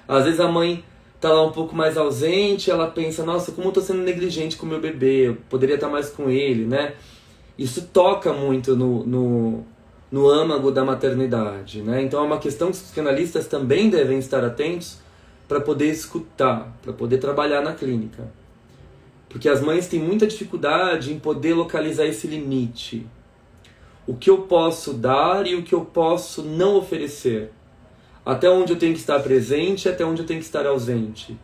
Às 0.09 0.25
vezes 0.25 0.41
a 0.41 0.49
mãe 0.49 0.83
tá 1.21 1.33
lá 1.33 1.45
um 1.45 1.53
pouco 1.53 1.75
mais 1.75 1.97
ausente, 1.97 2.71
ela 2.71 2.89
pensa, 2.89 3.25
nossa, 3.25 3.53
como 3.53 3.69
eu 3.69 3.73
tô 3.73 3.81
sendo 3.81 4.03
negligente 4.03 4.57
com 4.57 4.67
meu 4.67 4.81
bebê, 4.81 5.29
eu 5.29 5.37
poderia 5.49 5.75
estar 5.75 5.89
mais 5.89 6.09
com 6.09 6.31
ele, 6.31 6.65
né? 6.65 6.95
Isso 7.59 7.89
toca 7.93 8.33
muito 8.33 8.75
no, 8.77 9.07
no, 9.07 9.65
no 10.11 10.29
âmago 10.29 10.71
da 10.71 10.85
maternidade, 10.85 11.83
né? 11.83 12.03
Então 12.03 12.21
é 12.21 12.23
uma 12.23 12.39
questão 12.39 12.69
que 12.69 12.75
os 12.75 12.83
psicanalistas 12.83 13.47
também 13.47 13.89
devem 13.91 14.19
estar 14.19 14.45
atentos 14.45 14.99
para 15.49 15.61
poder 15.61 15.91
escutar, 15.91 16.77
para 16.83 16.93
poder 16.93 17.19
trabalhar 17.19 17.63
na 17.63 17.75
clínica. 17.75 18.29
Porque 19.29 19.49
as 19.49 19.61
mães 19.61 19.87
têm 19.87 20.01
muita 20.01 20.27
dificuldade 20.27 21.13
em 21.13 21.19
poder 21.19 21.55
localizar 21.55 22.07
esse 22.07 22.27
limite. 22.27 23.07
O 24.07 24.15
que 24.15 24.31
eu 24.31 24.43
posso 24.43 24.93
dar 24.93 25.47
e 25.47 25.55
o 25.55 25.63
que 25.63 25.75
eu 25.75 25.85
posso 25.85 26.43
não 26.43 26.77
oferecer. 26.77 27.53
Até 28.25 28.49
onde 28.49 28.73
eu 28.73 28.79
tenho 28.79 28.93
que 28.93 29.01
estar 29.01 29.21
presente 29.21 29.87
e 29.87 29.89
até 29.91 30.05
onde 30.05 30.23
eu 30.23 30.27
tenho 30.27 30.41
que 30.41 30.47
estar 30.47 30.67
ausente. 30.67 31.39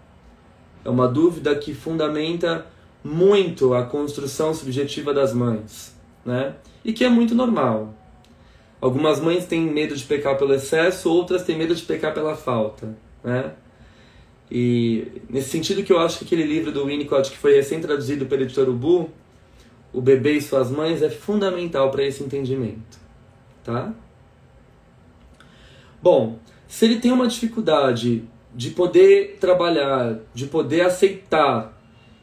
É 0.85 0.89
uma 0.89 1.07
dúvida 1.07 1.55
que 1.55 1.75
fundamenta 1.75 2.67
muito 3.05 3.75
a 3.75 3.85
construção 3.85 4.55
subjetiva 4.55 5.13
das 5.13 5.33
mães, 5.33 5.95
né? 6.25 6.55
E 6.85 6.93
que 6.93 7.05
é 7.05 7.09
muito 7.09 7.35
normal. 7.35 7.95
Algumas 8.81 9.21
mães 9.21 9.47
têm 9.47 9.61
medo 9.63 9.95
de 9.95 10.05
pecar 10.05 10.37
pelo 10.37 10.55
excesso, 10.55 11.09
outras 11.09 11.45
têm 11.45 11.57
medo 11.57 11.75
de 11.75 11.83
pecar 11.83 12.13
pela 12.13 12.35
falta, 12.35 12.97
né? 13.23 13.53
E 14.55 15.23
nesse 15.31 15.49
sentido 15.49 15.83
que 15.83 15.91
eu 15.91 15.99
acho 15.99 16.19
que 16.19 16.25
aquele 16.27 16.43
livro 16.43 16.71
do 16.71 16.85
Winnicott, 16.85 17.31
que 17.31 17.39
foi 17.39 17.55
recém-traduzido 17.55 18.27
pelo 18.27 18.43
editor 18.43 18.69
Ubu, 18.69 19.09
O 19.95 20.01
Bebê 20.03 20.33
e 20.33 20.43
Suas 20.43 20.71
Mães, 20.71 21.01
é 21.01 21.09
fundamental 21.09 21.91
para 21.91 22.05
esse 22.05 22.23
entendimento. 22.23 22.99
Tá? 23.65 23.95
Bom, 26.03 26.39
se 26.69 26.85
ele 26.85 27.01
tem 27.01 27.11
uma 27.11 27.27
dificuldade 27.27 28.25
de 28.55 28.69
poder 28.73 29.39
trabalhar, 29.41 30.19
de 30.35 30.45
poder 30.45 30.83
aceitar 30.83 31.73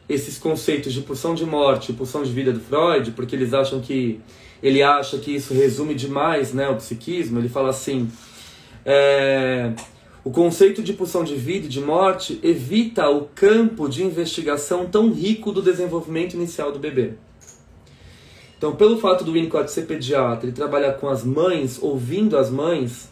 esses 0.08 0.38
conceitos 0.38 0.92
de 0.92 1.00
pulsão 1.00 1.34
de 1.34 1.44
morte 1.44 1.90
e 1.90 1.94
pulsão 1.96 2.22
de 2.22 2.30
vida 2.30 2.52
do 2.52 2.60
Freud, 2.60 3.10
porque 3.10 3.34
eles 3.34 3.52
acham 3.52 3.80
que 3.80 4.20
ele 4.62 4.84
acha 4.84 5.18
que 5.18 5.34
isso 5.34 5.52
resume 5.52 5.96
demais 5.96 6.54
né, 6.54 6.68
o 6.68 6.76
psiquismo, 6.76 7.40
ele 7.40 7.48
fala 7.48 7.70
assim. 7.70 8.08
É, 8.84 9.72
o 10.22 10.30
conceito 10.30 10.82
de 10.82 10.92
pulsão 10.92 11.24
de 11.24 11.34
vida 11.34 11.66
e 11.66 11.68
de 11.68 11.80
morte 11.80 12.38
evita 12.42 13.08
o 13.08 13.26
campo 13.34 13.88
de 13.88 14.04
investigação 14.04 14.86
tão 14.86 15.10
rico 15.12 15.50
do 15.50 15.62
desenvolvimento 15.62 16.34
inicial 16.34 16.70
do 16.70 16.78
bebê. 16.78 17.14
Então, 18.58 18.76
pelo 18.76 18.98
fato 18.98 19.24
do 19.24 19.32
Winnicott 19.32 19.70
ser 19.70 19.86
pediatra 19.86 20.50
e 20.50 20.52
trabalhar 20.52 20.92
com 20.94 21.08
as 21.08 21.24
mães, 21.24 21.82
ouvindo 21.82 22.36
as 22.36 22.50
mães, 22.50 23.08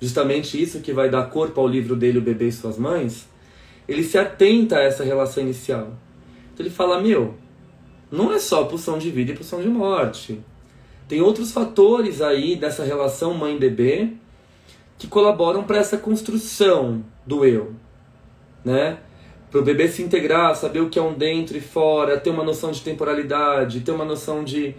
justamente 0.00 0.60
isso 0.60 0.80
que 0.80 0.94
vai 0.94 1.10
dar 1.10 1.24
corpo 1.24 1.60
ao 1.60 1.68
livro 1.68 1.94
dele, 1.94 2.18
O 2.18 2.22
Bebê 2.22 2.48
e 2.48 2.52
Suas 2.52 2.78
Mães, 2.78 3.28
ele 3.86 4.02
se 4.02 4.16
atenta 4.16 4.78
a 4.78 4.82
essa 4.82 5.04
relação 5.04 5.42
inicial. 5.42 5.92
Então 6.54 6.64
ele 6.64 6.74
fala, 6.74 7.02
meu, 7.02 7.34
não 8.10 8.32
é 8.32 8.38
só 8.38 8.64
pulsão 8.64 8.96
de 8.96 9.10
vida 9.10 9.32
e 9.32 9.36
pulsão 9.36 9.60
de 9.60 9.68
morte. 9.68 10.40
Tem 11.06 11.20
outros 11.20 11.52
fatores 11.52 12.22
aí 12.22 12.56
dessa 12.56 12.82
relação 12.82 13.34
mãe-bebê 13.34 14.12
que 14.98 15.06
colaboram 15.06 15.62
para 15.62 15.78
essa 15.78 15.96
construção 15.96 17.04
do 17.24 17.44
eu, 17.44 17.74
né? 18.64 18.98
Para 19.50 19.60
o 19.60 19.64
bebê 19.64 19.88
se 19.88 20.02
integrar, 20.02 20.54
saber 20.56 20.80
o 20.80 20.90
que 20.90 20.98
é 20.98 21.02
um 21.02 21.14
dentro 21.14 21.56
e 21.56 21.60
fora, 21.60 22.18
ter 22.18 22.30
uma 22.30 22.44
noção 22.44 22.72
de 22.72 22.82
temporalidade, 22.82 23.80
ter 23.80 23.92
uma 23.92 24.04
noção 24.04 24.44
de, 24.44 24.74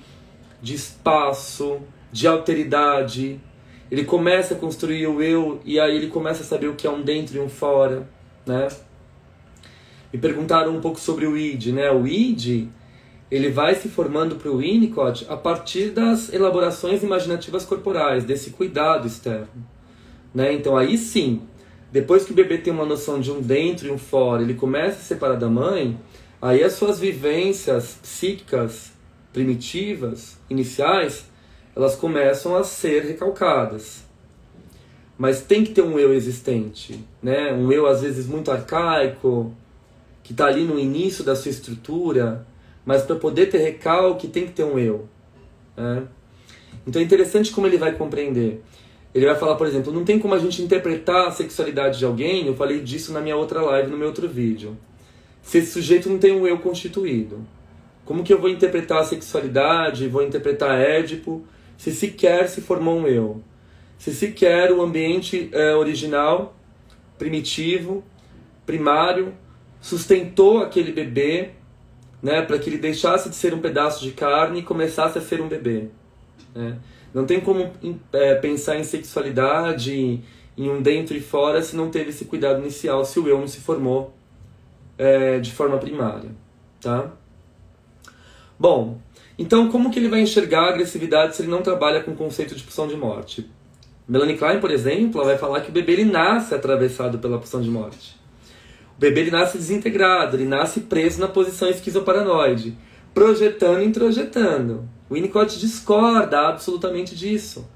de 0.61 0.75
espaço, 0.75 1.79
de 2.11 2.27
alteridade. 2.27 3.39
Ele 3.89 4.03
começa 4.03 4.53
a 4.53 4.57
construir 4.57 5.07
o 5.07 5.23
eu 5.23 5.59
e 5.65 5.79
aí 5.79 5.95
ele 5.95 6.07
começa 6.07 6.43
a 6.43 6.45
saber 6.45 6.67
o 6.67 6.75
que 6.75 6.85
é 6.85 6.89
um 6.89 7.01
dentro 7.01 7.37
e 7.37 7.39
um 7.39 7.49
fora, 7.49 8.07
né? 8.45 8.67
Me 10.11 10.19
perguntaram 10.19 10.75
um 10.75 10.81
pouco 10.81 10.99
sobre 10.99 11.25
o 11.25 11.37
id, 11.37 11.67
né? 11.67 11.89
O 11.89 12.05
id 12.05 12.67
ele 13.31 13.49
vai 13.49 13.75
se 13.75 13.87
formando 13.87 14.35
para 14.35 14.51
o 14.51 14.57
Winnicott 14.57 15.25
a 15.29 15.37
partir 15.37 15.91
das 15.91 16.31
elaborações 16.33 17.03
imaginativas 17.03 17.63
corporais, 17.63 18.23
desse 18.23 18.49
cuidado 18.49 19.07
externo. 19.07 19.47
Né? 20.33 20.53
Então 20.53 20.77
aí 20.77 20.97
sim, 20.97 21.41
depois 21.91 22.23
que 22.23 22.31
o 22.31 22.35
bebê 22.35 22.57
tem 22.57 22.71
uma 22.71 22.85
noção 22.85 23.19
de 23.19 23.31
um 23.31 23.41
dentro 23.41 23.87
e 23.87 23.91
um 23.91 23.97
fora, 23.97 24.41
ele 24.41 24.53
começa 24.53 24.97
a 24.97 25.01
separar 25.01 25.35
da 25.35 25.47
mãe, 25.47 25.99
aí 26.41 26.63
as 26.63 26.73
suas 26.73 26.99
vivências 26.99 27.97
psíquicas 28.01 28.91
primitivas, 29.33 30.37
iniciais, 30.49 31.25
elas 31.75 31.95
começam 31.95 32.55
a 32.55 32.63
ser 32.63 33.03
recalcadas. 33.03 34.03
Mas 35.17 35.41
tem 35.41 35.63
que 35.63 35.71
ter 35.71 35.81
um 35.81 35.99
eu 35.99 36.13
existente, 36.13 37.03
né? 37.21 37.53
Um 37.53 37.71
eu 37.71 37.85
às 37.87 38.01
vezes 38.01 38.25
muito 38.25 38.51
arcaico, 38.51 39.53
que 40.23 40.33
está 40.33 40.45
ali 40.45 40.63
no 40.63 40.79
início 40.79 41.23
da 41.23 41.35
sua 41.35 41.49
estrutura, 41.49 42.45
mas 42.85 43.01
para 43.01 43.15
poder 43.15 43.47
ter 43.47 43.57
recalque 43.57 44.27
tem 44.27 44.45
que 44.45 44.53
ter 44.53 44.63
um 44.63 44.77
eu. 44.77 45.07
Né? 45.75 46.03
Então 46.85 47.01
é 47.01 47.05
interessante 47.05 47.51
como 47.51 47.67
ele 47.67 47.77
vai 47.77 47.93
compreender. 47.95 48.63
Ele 49.13 49.25
vai 49.25 49.35
falar, 49.35 49.55
por 49.55 49.65
exemplo, 49.65 49.91
não 49.91 50.05
tem 50.05 50.19
como 50.19 50.35
a 50.35 50.39
gente 50.39 50.61
interpretar 50.61 51.27
a 51.27 51.31
sexualidade 51.31 51.97
de 51.97 52.05
alguém, 52.05 52.45
eu 52.45 52.55
falei 52.55 52.79
disso 52.79 53.11
na 53.11 53.19
minha 53.19 53.35
outra 53.35 53.61
live, 53.61 53.89
no 53.89 53.97
meu 53.97 54.07
outro 54.07 54.27
vídeo. 54.27 54.77
Se 55.41 55.57
esse 55.57 55.71
sujeito 55.71 56.09
não 56.09 56.19
tem 56.19 56.31
um 56.31 56.45
eu 56.45 56.59
constituído. 56.59 57.45
Como 58.05 58.23
que 58.23 58.33
eu 58.33 58.39
vou 58.39 58.49
interpretar 58.49 58.99
a 58.99 59.03
sexualidade, 59.03 60.07
vou 60.07 60.23
interpretar 60.23 60.79
Édipo, 60.79 61.43
se 61.77 61.91
sequer 61.91 62.49
se 62.49 62.61
formou 62.61 62.99
um 62.99 63.07
eu? 63.07 63.41
Se 63.97 64.13
sequer 64.13 64.71
o 64.71 64.81
ambiente 64.81 65.49
é, 65.51 65.73
original, 65.75 66.55
primitivo, 67.17 68.03
primário, 68.65 69.33
sustentou 69.81 70.59
aquele 70.59 70.91
bebê, 70.91 71.51
né, 72.21 72.41
para 72.41 72.59
que 72.59 72.69
ele 72.69 72.77
deixasse 72.77 73.29
de 73.29 73.35
ser 73.35 73.53
um 73.53 73.59
pedaço 73.59 74.03
de 74.03 74.11
carne 74.11 74.59
e 74.59 74.63
começasse 74.63 75.17
a 75.17 75.21
ser 75.21 75.41
um 75.41 75.47
bebê. 75.47 75.87
Né? 76.53 76.77
Não 77.13 77.25
tem 77.25 77.39
como 77.39 77.71
é, 78.13 78.35
pensar 78.35 78.77
em 78.77 78.83
sexualidade, 78.83 80.21
em 80.57 80.69
um 80.69 80.81
dentro 80.81 81.15
e 81.15 81.21
fora, 81.21 81.61
se 81.61 81.75
não 81.75 81.89
teve 81.89 82.09
esse 82.09 82.25
cuidado 82.25 82.59
inicial, 82.59 83.05
se 83.05 83.19
o 83.19 83.27
eu 83.27 83.39
não 83.39 83.47
se 83.47 83.59
formou 83.59 84.13
é, 84.97 85.39
de 85.39 85.51
forma 85.51 85.77
primária, 85.77 86.29
tá? 86.81 87.11
Bom, 88.59 88.99
então 89.37 89.71
como 89.71 89.89
que 89.89 89.97
ele 89.97 90.09
vai 90.09 90.19
enxergar 90.19 90.65
a 90.65 90.69
agressividade 90.69 91.35
se 91.35 91.41
ele 91.41 91.49
não 91.49 91.61
trabalha 91.61 92.03
com 92.03 92.11
o 92.11 92.15
conceito 92.15 92.53
de 92.53 92.63
pulsão 92.63 92.87
de 92.87 92.97
morte? 92.97 93.49
Melanie 94.05 94.37
Klein, 94.37 94.59
por 94.59 94.69
exemplo, 94.69 95.23
vai 95.23 95.37
falar 95.37 95.61
que 95.61 95.69
o 95.69 95.73
bebê 95.73 95.93
ele 95.93 96.03
nasce 96.03 96.53
atravessado 96.53 97.19
pela 97.19 97.37
pulsão 97.37 97.61
de 97.61 97.69
morte. 97.69 98.19
O 98.97 98.99
bebê 98.99 99.21
ele 99.21 99.31
nasce 99.31 99.57
desintegrado, 99.57 100.35
ele 100.35 100.45
nasce 100.45 100.81
preso 100.81 101.21
na 101.21 101.27
posição 101.29 101.69
esquizoparanoide, 101.69 102.77
projetando 103.13 103.81
e 103.81 103.85
introjetando. 103.85 104.89
O 105.09 105.15
Winnicott 105.15 105.59
discorda 105.59 106.47
absolutamente 106.47 107.15
disso. 107.15 107.67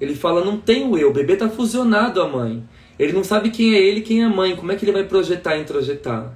Ele 0.00 0.14
fala, 0.14 0.44
não 0.44 0.58
tem 0.58 0.88
o 0.88 0.96
eu, 0.96 1.10
o 1.10 1.12
bebê 1.12 1.34
está 1.34 1.48
fusionado 1.48 2.20
à 2.20 2.28
mãe. 2.28 2.66
Ele 2.98 3.12
não 3.12 3.22
sabe 3.22 3.50
quem 3.50 3.74
é 3.74 3.80
ele 3.80 4.00
quem 4.00 4.22
é 4.22 4.24
a 4.24 4.28
mãe. 4.28 4.56
Como 4.56 4.72
é 4.72 4.76
que 4.76 4.84
ele 4.84 4.92
vai 4.92 5.04
projetar 5.04 5.56
e 5.56 5.62
introjetar? 5.62 6.32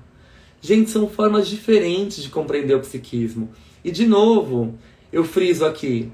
Gente, 0.60 0.90
são 0.90 1.08
formas 1.08 1.48
diferentes 1.48 2.22
de 2.22 2.28
compreender 2.28 2.74
o 2.74 2.80
psiquismo. 2.80 3.50
E 3.84 3.90
de 3.90 4.06
novo, 4.06 4.74
eu 5.12 5.24
friso 5.24 5.64
aqui, 5.64 6.10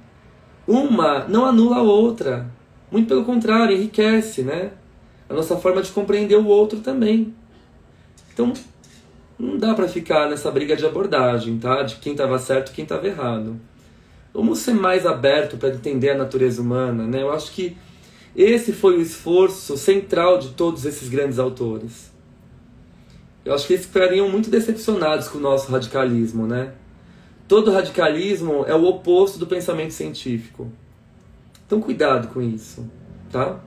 uma 0.67 1.27
não 1.27 1.45
anula 1.45 1.77
a 1.77 1.83
outra. 1.83 2.51
Muito 2.91 3.09
pelo 3.09 3.25
contrário, 3.25 3.75
enriquece, 3.75 4.43
né? 4.43 4.73
A 5.29 5.35
nossa 5.35 5.57
forma 5.57 5.83
de 5.83 5.91
compreender 5.91 6.37
o 6.37 6.47
outro 6.47 6.81
também. 6.81 7.35
Então, 8.33 8.53
não 9.39 9.57
dá 9.57 9.75
para 9.75 9.89
ficar 9.89 10.29
nessa 10.29 10.51
briga 10.51 10.77
de 10.77 10.85
abordagem, 10.85 11.59
tá? 11.59 11.83
De 11.83 11.97
quem 11.97 12.13
estava 12.13 12.39
certo 12.39 12.73
quem 12.73 12.83
estava 12.85 13.07
errado. 13.07 13.59
Vamos 14.35 14.61
ser 14.61 14.73
mais 14.73 15.05
aberto 15.05 15.57
para 15.57 15.69
entender 15.69 16.11
a 16.11 16.17
natureza 16.17 16.63
humana, 16.63 17.07
né? 17.07 17.23
Eu 17.23 17.33
acho 17.33 17.53
que 17.53 17.77
Esse 18.35 18.73
foi 18.73 18.97
o 18.97 19.01
esforço 19.01 19.77
central 19.77 20.39
de 20.39 20.51
todos 20.51 20.87
esses 20.87 21.09
grandes 21.09 21.39
autores. 21.39 22.11
Eu 23.45 23.55
acho 23.55 23.67
que 23.67 23.75
eles 23.75 23.85
ficariam 23.85 24.29
muito 24.29 24.49
decepcionados 24.49 25.29
com 25.29 25.39
o 25.39 25.41
nosso 25.41 25.71
radicalismo, 25.71 26.47
né? 26.47 26.73
Todo 27.47 27.73
radicalismo 27.73 28.65
é 28.67 28.75
o 28.75 28.85
oposto 28.85 29.39
do 29.39 29.47
pensamento 29.47 29.93
científico. 29.93 30.73
Então 31.67 31.81
cuidado 31.81 32.29
com 32.29 32.41
isso, 32.41 32.89
tá? 33.31 33.61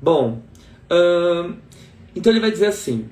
Bom, 0.00 0.40
então 2.14 2.32
ele 2.32 2.40
vai 2.40 2.50
dizer 2.50 2.66
assim: 2.66 3.10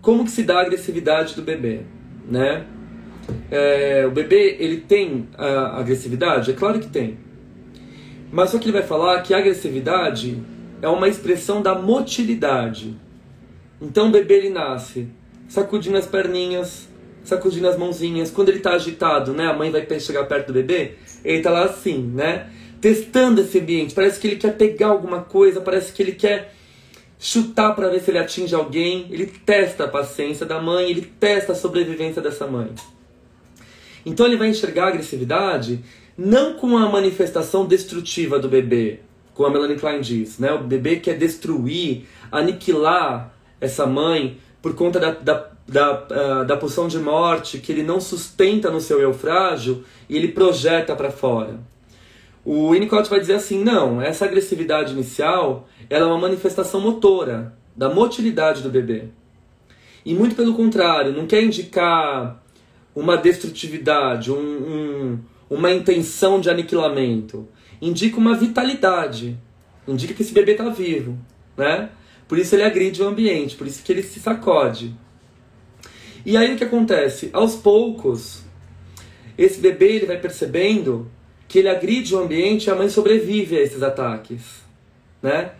como 0.00 0.24
que 0.24 0.30
se 0.30 0.42
dá 0.42 0.58
a 0.58 0.62
agressividade 0.62 1.34
do 1.34 1.42
bebê, 1.42 1.82
né? 2.28 2.66
É, 3.50 4.04
o 4.06 4.10
bebê 4.10 4.56
ele 4.58 4.78
tem 4.78 5.28
agressividade, 5.36 6.50
é 6.50 6.54
claro 6.54 6.80
que 6.80 6.88
tem, 6.88 7.18
mas 8.30 8.50
só 8.50 8.58
que 8.58 8.66
ele 8.66 8.72
vai 8.72 8.82
falar 8.82 9.22
que 9.22 9.32
a 9.32 9.38
agressividade 9.38 10.42
é 10.82 10.88
uma 10.88 11.08
expressão 11.08 11.62
da 11.62 11.74
motilidade. 11.74 12.96
Então 13.80 14.08
o 14.08 14.10
bebê 14.10 14.34
ele 14.38 14.50
nasce 14.50 15.08
sacudindo 15.48 15.96
as 15.96 16.06
perninhas, 16.06 16.88
sacudindo 17.22 17.68
as 17.68 17.76
mãozinhas. 17.76 18.30
Quando 18.30 18.48
ele 18.48 18.58
está 18.58 18.72
agitado, 18.72 19.32
né, 19.32 19.46
a 19.46 19.52
mãe 19.52 19.70
vai 19.70 19.86
chegar 20.00 20.24
perto 20.24 20.48
do 20.48 20.52
bebê, 20.52 20.94
ele 21.24 21.38
está 21.38 21.50
lá 21.50 21.64
assim, 21.64 22.02
né, 22.14 22.50
testando 22.80 23.40
esse 23.40 23.58
ambiente. 23.58 23.94
Parece 23.94 24.18
que 24.18 24.26
ele 24.26 24.36
quer 24.36 24.56
pegar 24.56 24.88
alguma 24.88 25.22
coisa, 25.22 25.60
parece 25.60 25.92
que 25.92 26.02
ele 26.02 26.12
quer 26.12 26.52
chutar 27.18 27.74
para 27.74 27.88
ver 27.88 28.00
se 28.00 28.10
ele 28.10 28.18
atinge 28.18 28.54
alguém. 28.54 29.06
Ele 29.10 29.26
testa 29.26 29.84
a 29.84 29.88
paciência 29.88 30.44
da 30.44 30.60
mãe, 30.60 30.90
ele 30.90 31.02
testa 31.02 31.52
a 31.52 31.54
sobrevivência 31.54 32.20
dessa 32.20 32.46
mãe. 32.46 32.70
Então 34.06 34.24
ele 34.24 34.36
vai 34.36 34.48
enxergar 34.48 34.84
a 34.84 34.88
agressividade 34.88 35.80
não 36.16 36.54
com 36.54 36.78
a 36.78 36.88
manifestação 36.88 37.66
destrutiva 37.66 38.38
do 38.38 38.48
bebê, 38.48 39.00
como 39.34 39.48
a 39.48 39.50
Melanie 39.50 39.76
Klein 39.76 40.00
diz, 40.00 40.38
né? 40.38 40.52
O 40.52 40.62
bebê 40.62 40.96
quer 40.96 41.18
destruir, 41.18 42.06
aniquilar 42.30 43.34
essa 43.60 43.84
mãe 43.84 44.38
por 44.62 44.74
conta 44.74 45.00
da, 45.00 45.10
da, 45.10 45.50
da, 45.68 45.92
uh, 45.92 46.44
da 46.46 46.56
pulsão 46.56 46.86
de 46.86 46.98
morte 46.98 47.58
que 47.58 47.72
ele 47.72 47.82
não 47.82 48.00
sustenta 48.00 48.70
no 48.70 48.80
seu 48.80 49.00
eu 49.00 49.12
frágil 49.12 49.84
e 50.08 50.16
ele 50.16 50.28
projeta 50.28 50.94
para 50.94 51.10
fora. 51.10 51.58
O 52.44 52.70
Winnicott 52.70 53.10
vai 53.10 53.18
dizer 53.18 53.34
assim, 53.34 53.62
não, 53.62 54.00
essa 54.00 54.24
agressividade 54.24 54.92
inicial 54.92 55.68
ela 55.90 56.06
é 56.06 56.08
uma 56.08 56.18
manifestação 56.18 56.80
motora 56.80 57.52
da 57.76 57.88
motilidade 57.88 58.62
do 58.62 58.70
bebê. 58.70 59.08
E 60.04 60.14
muito 60.14 60.36
pelo 60.36 60.54
contrário, 60.54 61.12
não 61.12 61.26
quer 61.26 61.42
indicar 61.42 62.40
uma 62.96 63.18
destrutividade, 63.18 64.32
um, 64.32 64.38
um, 64.38 65.18
uma 65.50 65.70
intenção 65.70 66.40
de 66.40 66.48
aniquilamento. 66.48 67.46
Indica 67.80 68.16
uma 68.16 68.34
vitalidade. 68.34 69.36
Indica 69.86 70.14
que 70.14 70.22
esse 70.22 70.32
bebê 70.32 70.52
está 70.52 70.70
vivo, 70.70 71.18
né? 71.58 71.90
Por 72.26 72.38
isso 72.38 72.54
ele 72.54 72.64
agride 72.64 73.02
o 73.02 73.06
ambiente, 73.06 73.54
por 73.54 73.66
isso 73.66 73.82
que 73.82 73.92
ele 73.92 74.02
se 74.02 74.18
sacode. 74.18 74.96
E 76.24 76.36
aí 76.38 76.54
o 76.54 76.56
que 76.56 76.64
acontece? 76.64 77.28
Aos 77.34 77.54
poucos, 77.54 78.42
esse 79.36 79.60
bebê 79.60 79.96
ele 79.96 80.06
vai 80.06 80.18
percebendo 80.18 81.08
que 81.46 81.58
ele 81.58 81.68
agride 81.68 82.14
o 82.14 82.18
ambiente 82.18 82.64
e 82.66 82.70
a 82.70 82.74
mãe 82.74 82.88
sobrevive 82.88 83.56
a 83.58 83.60
esses 83.60 83.82
ataques, 83.82 84.40
né? 85.22 85.52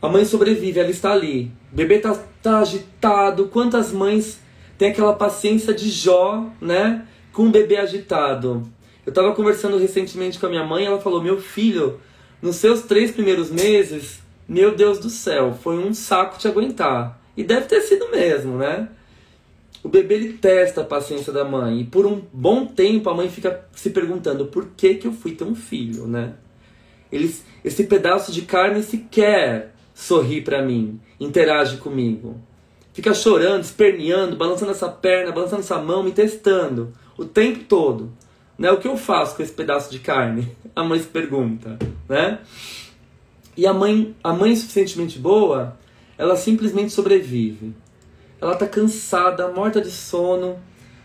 A 0.00 0.08
mãe 0.08 0.24
sobrevive, 0.24 0.78
ela 0.78 0.90
está 0.90 1.12
ali. 1.12 1.50
O 1.72 1.76
bebê 1.76 1.96
está 1.96 2.14
tá 2.42 2.58
agitado. 2.58 3.46
Quantas 3.46 3.92
mães 3.92 4.38
têm 4.78 4.90
aquela 4.90 5.14
paciência 5.14 5.72
de 5.72 5.90
Jó, 5.90 6.50
né? 6.60 7.06
Com 7.32 7.46
o 7.46 7.50
bebê 7.50 7.76
agitado. 7.76 8.62
Eu 9.04 9.10
estava 9.10 9.34
conversando 9.34 9.78
recentemente 9.78 10.38
com 10.38 10.46
a 10.46 10.48
minha 10.48 10.64
mãe, 10.64 10.84
ela 10.84 11.00
falou: 11.00 11.22
Meu 11.22 11.40
filho, 11.40 12.00
nos 12.40 12.56
seus 12.56 12.82
três 12.82 13.10
primeiros 13.10 13.50
meses, 13.50 14.20
meu 14.48 14.74
Deus 14.74 14.98
do 14.98 15.10
céu, 15.10 15.56
foi 15.62 15.78
um 15.78 15.92
saco 15.92 16.38
te 16.38 16.46
aguentar. 16.46 17.20
E 17.36 17.42
deve 17.42 17.66
ter 17.66 17.80
sido 17.80 18.10
mesmo, 18.10 18.58
né? 18.58 18.88
O 19.82 19.88
bebê 19.88 20.14
ele 20.14 20.34
testa 20.34 20.82
a 20.82 20.84
paciência 20.84 21.32
da 21.32 21.44
mãe 21.44 21.80
e 21.80 21.84
por 21.84 22.06
um 22.06 22.22
bom 22.32 22.66
tempo 22.66 23.10
a 23.10 23.14
mãe 23.14 23.28
fica 23.28 23.66
se 23.72 23.90
perguntando 23.90 24.46
por 24.46 24.68
que 24.76 24.94
que 24.94 25.08
eu 25.08 25.12
fui 25.12 25.32
ter 25.32 25.44
um 25.44 25.56
filho, 25.56 26.06
né? 26.06 26.34
Eles, 27.10 27.44
esse 27.64 27.84
pedaço 27.84 28.30
de 28.30 28.42
carne 28.42 28.82
sequer 28.82 29.74
sorri 29.92 30.40
para 30.40 30.62
mim, 30.62 31.00
interage 31.18 31.78
comigo. 31.78 32.40
Fica 32.92 33.14
chorando, 33.14 33.62
esperneando, 33.62 34.36
balançando 34.36 34.70
essa 34.70 34.88
perna, 34.88 35.32
balançando 35.32 35.62
essa 35.62 35.78
mão, 35.78 36.02
me 36.02 36.12
testando 36.12 36.92
o 37.16 37.24
tempo 37.24 37.64
todo. 37.64 38.12
Né? 38.58 38.70
O 38.70 38.78
que 38.78 38.86
eu 38.86 38.96
faço 38.96 39.36
com 39.36 39.42
esse 39.42 39.52
pedaço 39.52 39.90
de 39.90 39.98
carne? 39.98 40.54
A 40.76 40.84
mãe 40.84 40.98
se 40.98 41.06
pergunta, 41.06 41.78
né? 42.08 42.38
E 43.54 43.66
a 43.66 43.74
mãe, 43.74 44.16
a 44.24 44.32
mãe 44.32 44.56
suficientemente 44.56 45.18
boa, 45.18 45.76
ela 46.16 46.34
simplesmente 46.34 46.90
sobrevive. 46.90 47.74
Ela 48.40 48.56
tá 48.56 48.66
cansada, 48.66 49.48
morta 49.48 49.82
de 49.82 49.90
sono. 49.90 50.58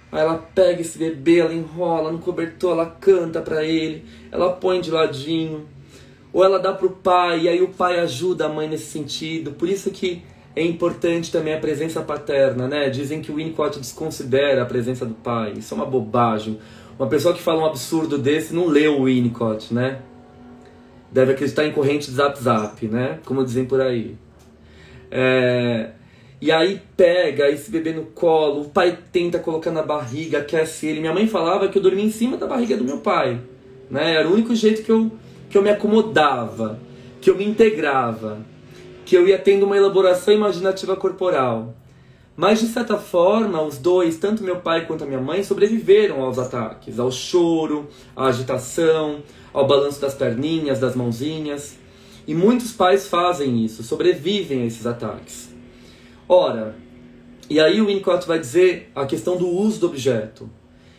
Aí 0.10 0.22
ela 0.22 0.38
pega 0.38 0.80
esse 0.80 0.98
bebê, 0.98 1.40
ela 1.40 1.54
enrola 1.54 2.10
no 2.14 2.20
cobertor, 2.20 2.72
ela 2.72 2.86
canta 2.86 3.42
para 3.42 3.66
ele, 3.66 4.06
ela 4.32 4.54
põe 4.54 4.80
de 4.80 4.90
ladinho. 4.90 5.68
Ou 6.32 6.42
ela 6.42 6.60
dá 6.60 6.72
pro 6.72 6.92
pai, 6.92 7.42
e 7.42 7.50
aí 7.50 7.62
o 7.62 7.74
pai 7.74 8.00
ajuda 8.00 8.46
a 8.46 8.50
mãe 8.50 8.70
nesse 8.70 8.86
sentido. 8.86 9.52
Por 9.52 9.68
isso 9.68 9.92
que 9.92 10.24
é 10.58 10.66
importante 10.66 11.32
também 11.32 11.54
a 11.54 11.60
presença 11.60 12.02
paterna, 12.02 12.68
né? 12.68 12.90
Dizem 12.90 13.22
que 13.22 13.32
o 13.32 13.36
Winnicott 13.36 13.80
desconsidera 13.80 14.64
a 14.64 14.66
presença 14.66 15.06
do 15.06 15.14
pai. 15.14 15.54
Isso 15.56 15.72
é 15.72 15.78
uma 15.78 15.86
bobagem. 15.86 16.58
Uma 16.98 17.08
pessoa 17.08 17.32
que 17.36 17.40
fala 17.40 17.62
um 17.62 17.66
absurdo 17.68 18.18
desse 18.18 18.56
não 18.56 18.66
leu 18.66 19.00
o 19.00 19.04
Winnicott, 19.04 19.72
né? 19.72 20.00
Deve 21.12 21.34
acreditar 21.34 21.64
em 21.64 21.72
corrente 21.72 22.10
de 22.10 22.16
zap 22.16 22.42
zap, 22.42 22.88
né? 22.88 23.20
Como 23.24 23.46
dizem 23.46 23.66
por 23.66 23.80
aí. 23.80 24.16
É... 25.12 25.92
E 26.42 26.52
aí 26.52 26.82
pega 26.96 27.48
esse 27.52 27.70
bebê 27.70 27.94
no 27.94 28.06
colo, 28.06 28.62
o 28.62 28.70
pai 28.70 28.98
tenta 29.12 29.38
colocar 29.38 29.70
na 29.70 29.84
barriga, 29.84 30.40
aquece 30.40 30.88
ele. 30.88 31.02
Minha 31.02 31.14
mãe 31.14 31.28
falava 31.28 31.68
que 31.68 31.78
eu 31.78 31.84
dormia 31.84 32.06
em 32.06 32.12
cima 32.12 32.36
da 32.36 32.48
barriga 32.48 32.76
do 32.76 32.84
meu 32.84 32.98
pai. 32.98 33.40
Né? 33.92 34.16
Era 34.16 34.28
o 34.28 34.34
único 34.34 34.56
jeito 34.56 34.82
que 34.82 34.92
eu, 34.92 35.12
que 35.52 35.56
eu 35.56 35.62
me 35.62 35.70
acomodava, 35.70 36.80
que 37.22 37.30
eu 37.30 37.38
me 37.38 37.46
integrava, 37.46 38.40
que 39.08 39.16
eu 39.16 39.26
ia 39.26 39.40
tendo 39.40 39.66
uma 39.66 39.78
elaboração 39.78 40.34
imaginativa 40.34 40.94
corporal. 40.94 41.74
Mas 42.36 42.60
de 42.60 42.68
certa 42.68 42.98
forma, 42.98 43.62
os 43.62 43.78
dois, 43.78 44.18
tanto 44.18 44.44
meu 44.44 44.58
pai 44.58 44.86
quanto 44.86 45.06
a 45.06 45.08
minha 45.08 45.22
mãe, 45.22 45.42
sobreviveram 45.44 46.22
aos 46.22 46.38
ataques, 46.38 47.00
ao 47.00 47.10
choro, 47.10 47.88
à 48.14 48.26
agitação, 48.26 49.24
ao 49.54 49.66
balanço 49.66 50.02
das 50.02 50.14
perninhas, 50.14 50.82
das 50.82 50.94
mãozinhas. 50.94 51.78
E 52.28 52.36
muitos 52.36 52.74
pais 52.74 53.08
fazem 53.08 53.64
isso, 53.64 53.82
sobrevivem 53.82 54.64
a 54.64 54.66
esses 54.66 54.86
ataques. 54.86 55.56
Ora, 56.28 56.76
e 57.50 57.62
aí 57.62 57.80
o 57.80 57.86
Winnicott 57.86 58.28
vai 58.28 58.38
dizer 58.38 58.92
a 58.94 59.06
questão 59.06 59.38
do 59.38 59.48
uso 59.48 59.80
do 59.80 59.88
objeto. 59.88 60.50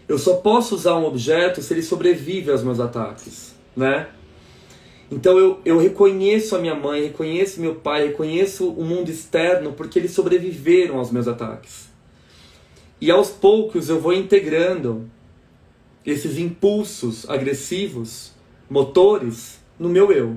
Eu 0.09 0.18
só 0.18 0.37
posso 0.37 0.75
usar 0.75 0.97
um 0.97 1.05
objeto 1.05 1.61
se 1.61 1.75
ele 1.75 1.83
sobrevive 1.83 2.51
aos 2.51 2.64
meus 2.64 2.81
ataques, 2.81 3.55
né? 3.77 4.09
Então 5.11 5.38
eu, 5.38 5.61
eu 5.64 5.79
reconheço 5.79 6.55
a 6.55 6.59
minha 6.59 6.75
mãe, 6.75 7.03
reconheço 7.03 7.61
meu 7.61 7.77
pai, 7.77 8.09
reconheço 8.09 8.68
o 8.68 8.85
mundo 8.85 9.11
externo 9.11 9.73
porque 9.73 9.99
eles 9.99 10.11
sobreviveram 10.11 10.99
aos 10.99 11.11
meus 11.11 11.27
ataques. 11.27 11.88
E 13.01 13.11
aos 13.11 13.31
poucos 13.31 13.88
eu 13.88 14.01
vou 14.01 14.12
integrando 14.12 15.09
esses 16.05 16.38
impulsos 16.38 17.29
agressivos, 17.29 18.33
motores, 18.68 19.59
no 19.79 19.88
meu 19.88 20.12
eu. 20.12 20.37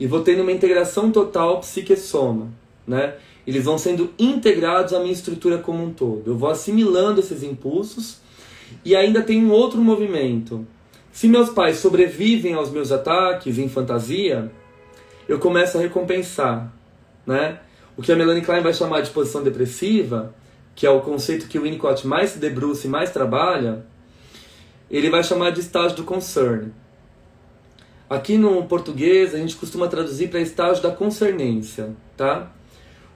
E 0.00 0.06
vou 0.06 0.22
tendo 0.22 0.42
uma 0.42 0.52
integração 0.52 1.10
total 1.10 1.60
psique-soma, 1.60 2.48
né? 2.86 3.16
Eles 3.46 3.64
vão 3.64 3.78
sendo 3.78 4.12
integrados 4.18 4.92
à 4.92 5.00
minha 5.00 5.12
estrutura 5.12 5.58
como 5.58 5.82
um 5.82 5.92
todo. 5.92 6.22
Eu 6.26 6.36
vou 6.36 6.48
assimilando 6.48 7.20
esses 7.20 7.42
impulsos 7.42 8.18
e 8.84 8.94
ainda 8.94 9.22
tem 9.22 9.44
um 9.44 9.50
outro 9.50 9.80
movimento 9.80 10.66
se 11.18 11.26
meus 11.26 11.50
pais 11.50 11.78
sobrevivem 11.78 12.54
aos 12.54 12.70
meus 12.70 12.92
ataques 12.92 13.58
em 13.58 13.68
fantasia, 13.68 14.52
eu 15.28 15.40
começo 15.40 15.76
a 15.76 15.80
recompensar, 15.80 16.72
né? 17.26 17.58
O 17.96 18.02
que 18.02 18.12
a 18.12 18.14
Melanie 18.14 18.44
Klein 18.44 18.62
vai 18.62 18.72
chamar 18.72 19.00
de 19.00 19.10
posição 19.10 19.42
depressiva, 19.42 20.32
que 20.76 20.86
é 20.86 20.90
o 20.90 21.00
conceito 21.00 21.48
que 21.48 21.58
o 21.58 21.62
Winnicott 21.62 22.06
mais 22.06 22.30
se 22.30 22.38
debruça 22.38 22.86
e 22.86 22.90
mais 22.90 23.10
trabalha, 23.10 23.84
ele 24.88 25.10
vai 25.10 25.24
chamar 25.24 25.50
de 25.50 25.58
estágio 25.58 25.96
do 25.96 26.04
concern. 26.04 26.68
Aqui 28.08 28.38
no 28.38 28.66
português 28.66 29.34
a 29.34 29.38
gente 29.38 29.56
costuma 29.56 29.88
traduzir 29.88 30.28
para 30.28 30.38
estágio 30.38 30.84
da 30.84 30.92
concernência, 30.92 31.96
tá? 32.16 32.52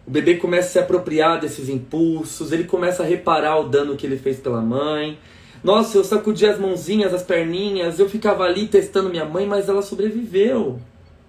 O 0.04 0.10
bebê 0.10 0.34
começa 0.34 0.66
a 0.66 0.72
se 0.72 0.78
apropriar 0.80 1.38
desses 1.38 1.68
impulsos, 1.68 2.50
ele 2.50 2.64
começa 2.64 3.04
a 3.04 3.06
reparar 3.06 3.60
o 3.60 3.68
dano 3.68 3.96
que 3.96 4.04
ele 4.04 4.16
fez 4.16 4.40
pela 4.40 4.60
mãe, 4.60 5.20
nossa, 5.62 5.96
eu 5.96 6.04
sacudia 6.04 6.50
as 6.50 6.58
mãozinhas, 6.58 7.14
as 7.14 7.22
perninhas, 7.22 7.98
eu 7.98 8.08
ficava 8.08 8.44
ali 8.44 8.66
testando 8.66 9.08
minha 9.08 9.24
mãe, 9.24 9.46
mas 9.46 9.68
ela 9.68 9.82
sobreviveu, 9.82 10.80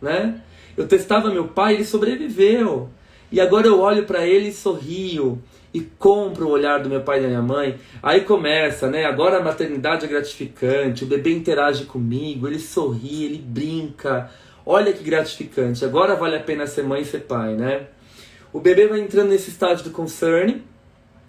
né? 0.02 0.42
Eu 0.76 0.88
testava 0.88 1.30
meu 1.30 1.48
pai, 1.48 1.76
ele 1.76 1.86
sobreviveu. 1.86 2.90
E 3.32 3.40
agora 3.40 3.68
eu 3.68 3.80
olho 3.80 4.06
para 4.06 4.26
ele 4.26 4.50
e 4.50 4.54
sorrio. 4.54 5.42
e 5.74 5.82
compra 5.82 6.46
o 6.46 6.50
olhar 6.50 6.80
do 6.84 6.90
meu 6.90 7.02
pai 7.02 7.18
e 7.18 7.22
da 7.24 7.28
minha 7.28 7.42
mãe. 7.42 7.80
Aí 8.02 8.22
começa, 8.22 8.88
né? 8.90 9.06
Agora 9.06 9.38
a 9.38 9.44
maternidade 9.44 10.06
é 10.06 10.08
gratificante, 10.08 11.04
o 11.04 11.08
bebê 11.08 11.32
interage 11.34 11.86
comigo, 11.86 12.48
ele 12.48 12.60
sorri, 12.60 13.26
ele 13.26 13.40
brinca. 13.40 14.30
Olha 14.66 14.94
que 14.94 15.04
gratificante. 15.04 15.84
Agora 15.84 16.16
vale 16.16 16.36
a 16.36 16.40
pena 16.40 16.68
ser 16.68 16.84
mãe 16.84 17.02
e 17.02 17.06
ser 17.06 17.22
pai, 17.22 17.56
né? 17.56 17.88
O 18.52 18.60
bebê 18.60 18.88
vai 18.88 19.00
entrando 19.00 19.30
nesse 19.30 19.50
estágio 19.50 19.84
do 19.84 19.90
concern, 19.90 20.62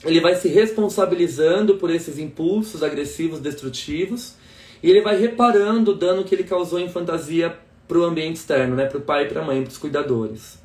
ele 0.04 0.20
vai 0.20 0.34
se 0.36 0.48
responsabilizando 0.48 1.76
por 1.76 1.90
esses 1.90 2.18
impulsos 2.18 2.82
agressivos, 2.82 3.40
destrutivos, 3.40 4.34
e 4.82 4.90
ele 4.90 5.00
vai 5.00 5.18
reparando 5.18 5.92
o 5.92 5.94
dano 5.94 6.24
que 6.24 6.34
ele 6.34 6.44
causou 6.44 6.78
em 6.78 6.88
fantasia 6.88 7.56
para 7.88 7.98
o 7.98 8.04
ambiente 8.04 8.36
externo, 8.36 8.76
né? 8.76 8.86
Para 8.86 8.98
o 8.98 9.00
pai 9.00 9.26
para 9.28 9.40
a 9.40 9.44
mãe, 9.44 9.62
para 9.62 9.70
os 9.70 9.78
cuidadores. 9.78 10.58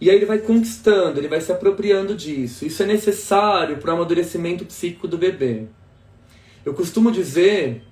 E 0.00 0.10
aí 0.10 0.16
ele 0.16 0.26
vai 0.26 0.38
conquistando, 0.38 1.20
ele 1.20 1.28
vai 1.28 1.40
se 1.40 1.52
apropriando 1.52 2.14
disso. 2.14 2.66
Isso 2.66 2.82
é 2.82 2.86
necessário 2.86 3.78
para 3.78 3.90
o 3.90 3.94
amadurecimento 3.94 4.64
psíquico 4.64 5.06
do 5.06 5.16
bebê. 5.16 5.66
Eu 6.64 6.74
costumo 6.74 7.10
dizer, 7.10 7.82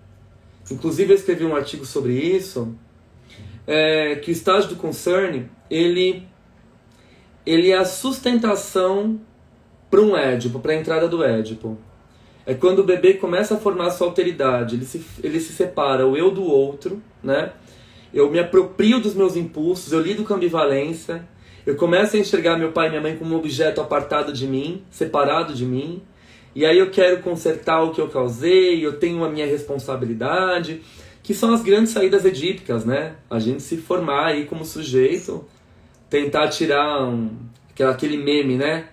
inclusive 0.71 1.13
eu 1.13 1.17
escrevi 1.17 1.45
um 1.45 1.55
artigo 1.55 1.87
sobre 1.87 2.15
isso, 2.15 2.75
é, 3.67 4.17
que 4.17 4.31
o 4.31 4.33
estágio 4.33 4.71
do 4.71 4.77
concern, 4.77 5.49
ele, 5.71 6.27
ele 7.47 7.71
é 7.71 7.77
a 7.77 7.85
sustentação 7.85 9.21
para 9.91 10.01
um 10.01 10.17
Édipo, 10.17 10.61
para 10.61 10.73
a 10.73 10.77
entrada 10.77 11.09
do 11.09 11.25
Édipo. 11.25 11.77
É 12.47 12.55
quando 12.55 12.81
o 12.81 12.85
bebê 12.85 13.15
começa 13.15 13.55
a 13.55 13.59
formar 13.59 13.91
sua 13.91 14.07
alteridade, 14.07 14.77
ele 14.77 14.85
se, 14.85 15.05
ele 15.23 15.41
se 15.41 15.53
separa 15.53 16.07
o 16.07 16.17
eu 16.17 16.31
do 16.31 16.45
outro, 16.45 17.03
né? 17.23 17.53
Eu 18.13 18.31
me 18.31 18.39
aproprio 18.39 19.01
dos 19.01 19.15
meus 19.15 19.37
impulsos, 19.37 19.93
eu 19.93 20.01
lido 20.01 20.25
com 20.25 20.35
ambivalência, 20.35 21.29
eu 21.67 21.77
começo 21.77 22.17
a 22.17 22.19
enxergar 22.19 22.57
meu 22.57 22.73
pai 22.73 22.87
e 22.87 22.91
minha 22.91 23.03
mãe 23.03 23.17
como 23.17 23.35
um 23.35 23.39
objeto 23.39 23.81
apartado 23.81 24.33
de 24.33 24.47
mim, 24.47 24.83
separado 24.91 25.53
de 25.55 25.65
mim. 25.65 26.03
E 26.55 26.65
aí 26.65 26.79
eu 26.79 26.91
quero 26.91 27.21
consertar 27.23 27.83
o 27.83 27.93
que 27.93 28.01
eu 28.01 28.09
causei, 28.09 28.85
eu 28.85 28.95
tenho 28.99 29.23
a 29.23 29.29
minha 29.29 29.47
responsabilidade, 29.47 30.81
que 31.23 31.33
são 31.35 31.53
as 31.53 31.63
grandes 31.63 31.93
saídas 31.93 32.25
edípicas, 32.25 32.85
né? 32.85 33.15
A 33.29 33.39
gente 33.39 33.63
se 33.63 33.77
formar 33.77 34.29
aí 34.29 34.47
como 34.47 34.65
sujeito, 34.65 35.45
tentar 36.09 36.49
tirar 36.49 37.05
um, 37.05 37.31
aquele 37.89 38.17
meme, 38.17 38.57
né? 38.57 38.89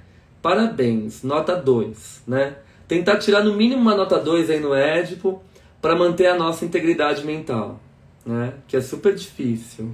Parabéns, 0.48 1.24
nota 1.24 1.58
2, 1.58 2.24
né? 2.26 2.56
Tentar 2.88 3.18
tirar 3.18 3.44
no 3.44 3.54
mínimo 3.54 3.82
uma 3.82 3.94
nota 3.94 4.18
2 4.18 4.50
aí 4.50 4.62
no 4.62 4.74
Édipo 4.74 5.44
para 5.82 5.94
manter 5.94 6.28
a 6.28 6.36
nossa 6.36 6.64
integridade 6.64 7.26
mental, 7.26 7.82
né? 8.26 8.54
Que 8.66 8.78
é 8.78 8.80
super 8.80 9.14
difícil. 9.14 9.92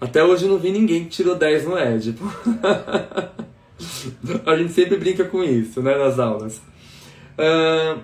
Até 0.00 0.24
hoje 0.24 0.46
eu 0.46 0.50
não 0.50 0.58
vi 0.58 0.72
ninguém 0.72 1.04
que 1.04 1.10
tirou 1.10 1.36
10 1.36 1.66
no 1.66 1.78
Édipo. 1.78 2.24
a 4.44 4.56
gente 4.56 4.72
sempre 4.72 4.96
brinca 4.96 5.24
com 5.24 5.44
isso, 5.44 5.80
né, 5.80 5.96
nas 5.96 6.18
aulas. 6.18 6.60
Uh, 7.38 8.00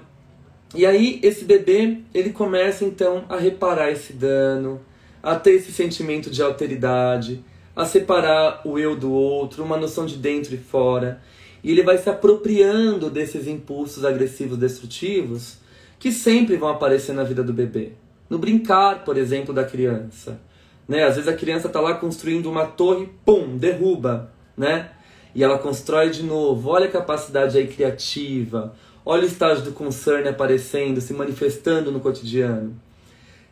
e 0.73 0.87
aí 0.87 1.19
esse 1.21 1.45
bebê, 1.45 1.99
ele 2.15 2.31
começa 2.31 2.85
então 2.85 3.25
a 3.29 3.37
reparar 3.37 3.91
esse 3.91 4.13
dano, 4.13 4.81
a 5.21 5.35
ter 5.35 5.55
esse 5.55 5.73
sentimento 5.73 6.31
de 6.31 6.41
alteridade, 6.41 7.45
a 7.79 7.85
separar 7.85 8.61
o 8.65 8.77
eu 8.77 8.97
do 8.97 9.13
outro, 9.13 9.63
uma 9.63 9.77
noção 9.77 10.05
de 10.05 10.17
dentro 10.17 10.53
e 10.53 10.59
fora. 10.59 11.23
E 11.63 11.71
ele 11.71 11.85
vai 11.85 11.97
se 11.97 12.11
apropriando 12.11 13.09
desses 13.09 13.47
impulsos 13.47 14.05
agressivos 14.05 14.59
destrutivos 14.59 15.59
que 15.97 16.11
sempre 16.11 16.57
vão 16.57 16.71
aparecer 16.71 17.13
na 17.13 17.23
vida 17.23 17.41
do 17.41 17.53
bebê. 17.53 17.93
No 18.29 18.37
brincar, 18.37 19.05
por 19.05 19.17
exemplo, 19.17 19.55
da 19.55 19.63
criança. 19.63 20.41
Né? 20.89 21.05
Às 21.05 21.15
vezes 21.15 21.29
a 21.29 21.37
criança 21.37 21.69
está 21.69 21.81
lá 21.81 21.95
construindo 21.95 22.51
uma 22.51 22.67
torre, 22.67 23.11
pum, 23.25 23.57
derruba, 23.57 24.33
né? 24.57 24.91
E 25.33 25.45
ela 25.45 25.57
constrói 25.57 26.11
de 26.11 26.25
novo. 26.25 26.71
Olha 26.71 26.87
a 26.87 26.91
capacidade 26.91 27.57
aí 27.57 27.69
criativa. 27.69 28.75
Olha 29.07 29.23
o 29.23 29.27
estágio 29.27 29.63
do 29.63 29.71
concern 29.71 30.29
aparecendo, 30.29 31.01
se 31.01 31.13
manifestando 31.13 31.93
no 31.93 32.01
cotidiano. 32.01 32.75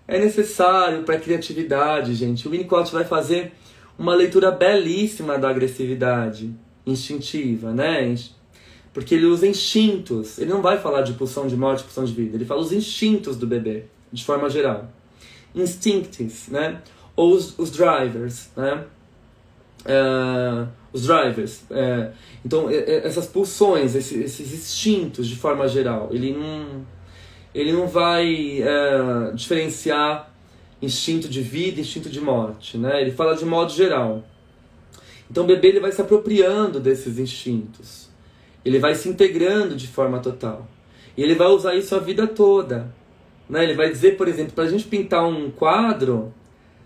É 0.09 0.19
necessário 0.19 1.05
para 1.05 1.15
a 1.15 1.21
criatividade, 1.21 2.13
gente. 2.17 2.49
O 2.49 2.51
Winnicott 2.51 2.93
vai 2.93 3.05
fazer 3.05 3.53
uma 3.99 4.15
leitura 4.15 4.51
belíssima 4.51 5.39
da 5.39 5.49
agressividade 5.49 6.55
instintiva, 6.87 7.73
né? 7.73 8.15
Porque 8.93 9.15
ele 9.15 9.27
usa 9.27 9.47
instintos. 9.47 10.39
Ele 10.39 10.51
não 10.51 10.63
vai 10.63 10.79
falar 10.79 11.03
de 11.03 11.13
pulsão 11.15 11.47
de 11.47 11.57
morte, 11.57 11.83
pulsão 11.83 12.05
de 12.05 12.13
vida. 12.13 12.37
Ele 12.37 12.45
fala 12.45 12.61
os 12.61 12.73
instintos 12.73 13.37
do 13.37 13.47
bebê, 13.47 13.85
de 14.13 14.25
forma 14.25 14.49
geral. 14.49 14.91
Instincts, 15.55 16.49
né? 16.49 16.81
ou 17.17 17.33
os, 17.33 17.59
os 17.59 17.71
drivers, 17.71 18.51
né? 18.55 18.85
Uh, 19.85 20.69
os 20.93 21.07
drivers. 21.07 21.63
É, 21.71 22.11
então, 22.45 22.69
essas 22.71 23.27
pulsões, 23.27 23.95
esses, 23.95 24.41
esses, 24.41 24.53
instintos 24.53 25.27
de 25.27 25.37
forma 25.37 25.67
geral, 25.67 26.11
ele 26.13 26.33
não, 26.33 26.85
ele 27.55 27.73
não 27.73 27.89
vai 27.89 28.61
é, 28.61 29.33
diferenciar 29.35 30.33
instinto 30.81 31.29
de 31.29 31.41
vida 31.41 31.81
instinto 31.81 32.11
de 32.11 32.21
morte, 32.21 32.77
né? 32.77 33.01
Ele 33.01 33.13
fala 33.13 33.35
de 33.35 33.45
modo 33.45 33.73
geral. 33.73 34.25
Então, 35.31 35.45
o 35.45 35.47
bebê 35.47 35.69
ele 35.69 35.81
vai 35.81 35.91
se 35.91 36.01
apropriando 36.01 36.79
desses 36.79 37.19
instintos. 37.19 38.09
Ele 38.65 38.79
vai 38.79 38.95
se 38.95 39.09
integrando 39.09 39.75
de 39.75 39.89
forma 39.89 40.19
total. 40.19 40.69
E 41.17 41.23
ele 41.23 41.35
vai 41.35 41.49
usar 41.49 41.75
isso 41.75 41.95
a 41.95 41.99
vida 41.99 42.27
toda. 42.27 42.93
Né? 43.49 43.65
Ele 43.65 43.75
vai 43.75 43.89
dizer, 43.89 44.17
por 44.17 44.29
exemplo, 44.29 44.53
para 44.53 44.65
a 44.65 44.69
gente 44.69 44.85
pintar 44.85 45.27
um 45.27 45.51
quadro, 45.51 46.33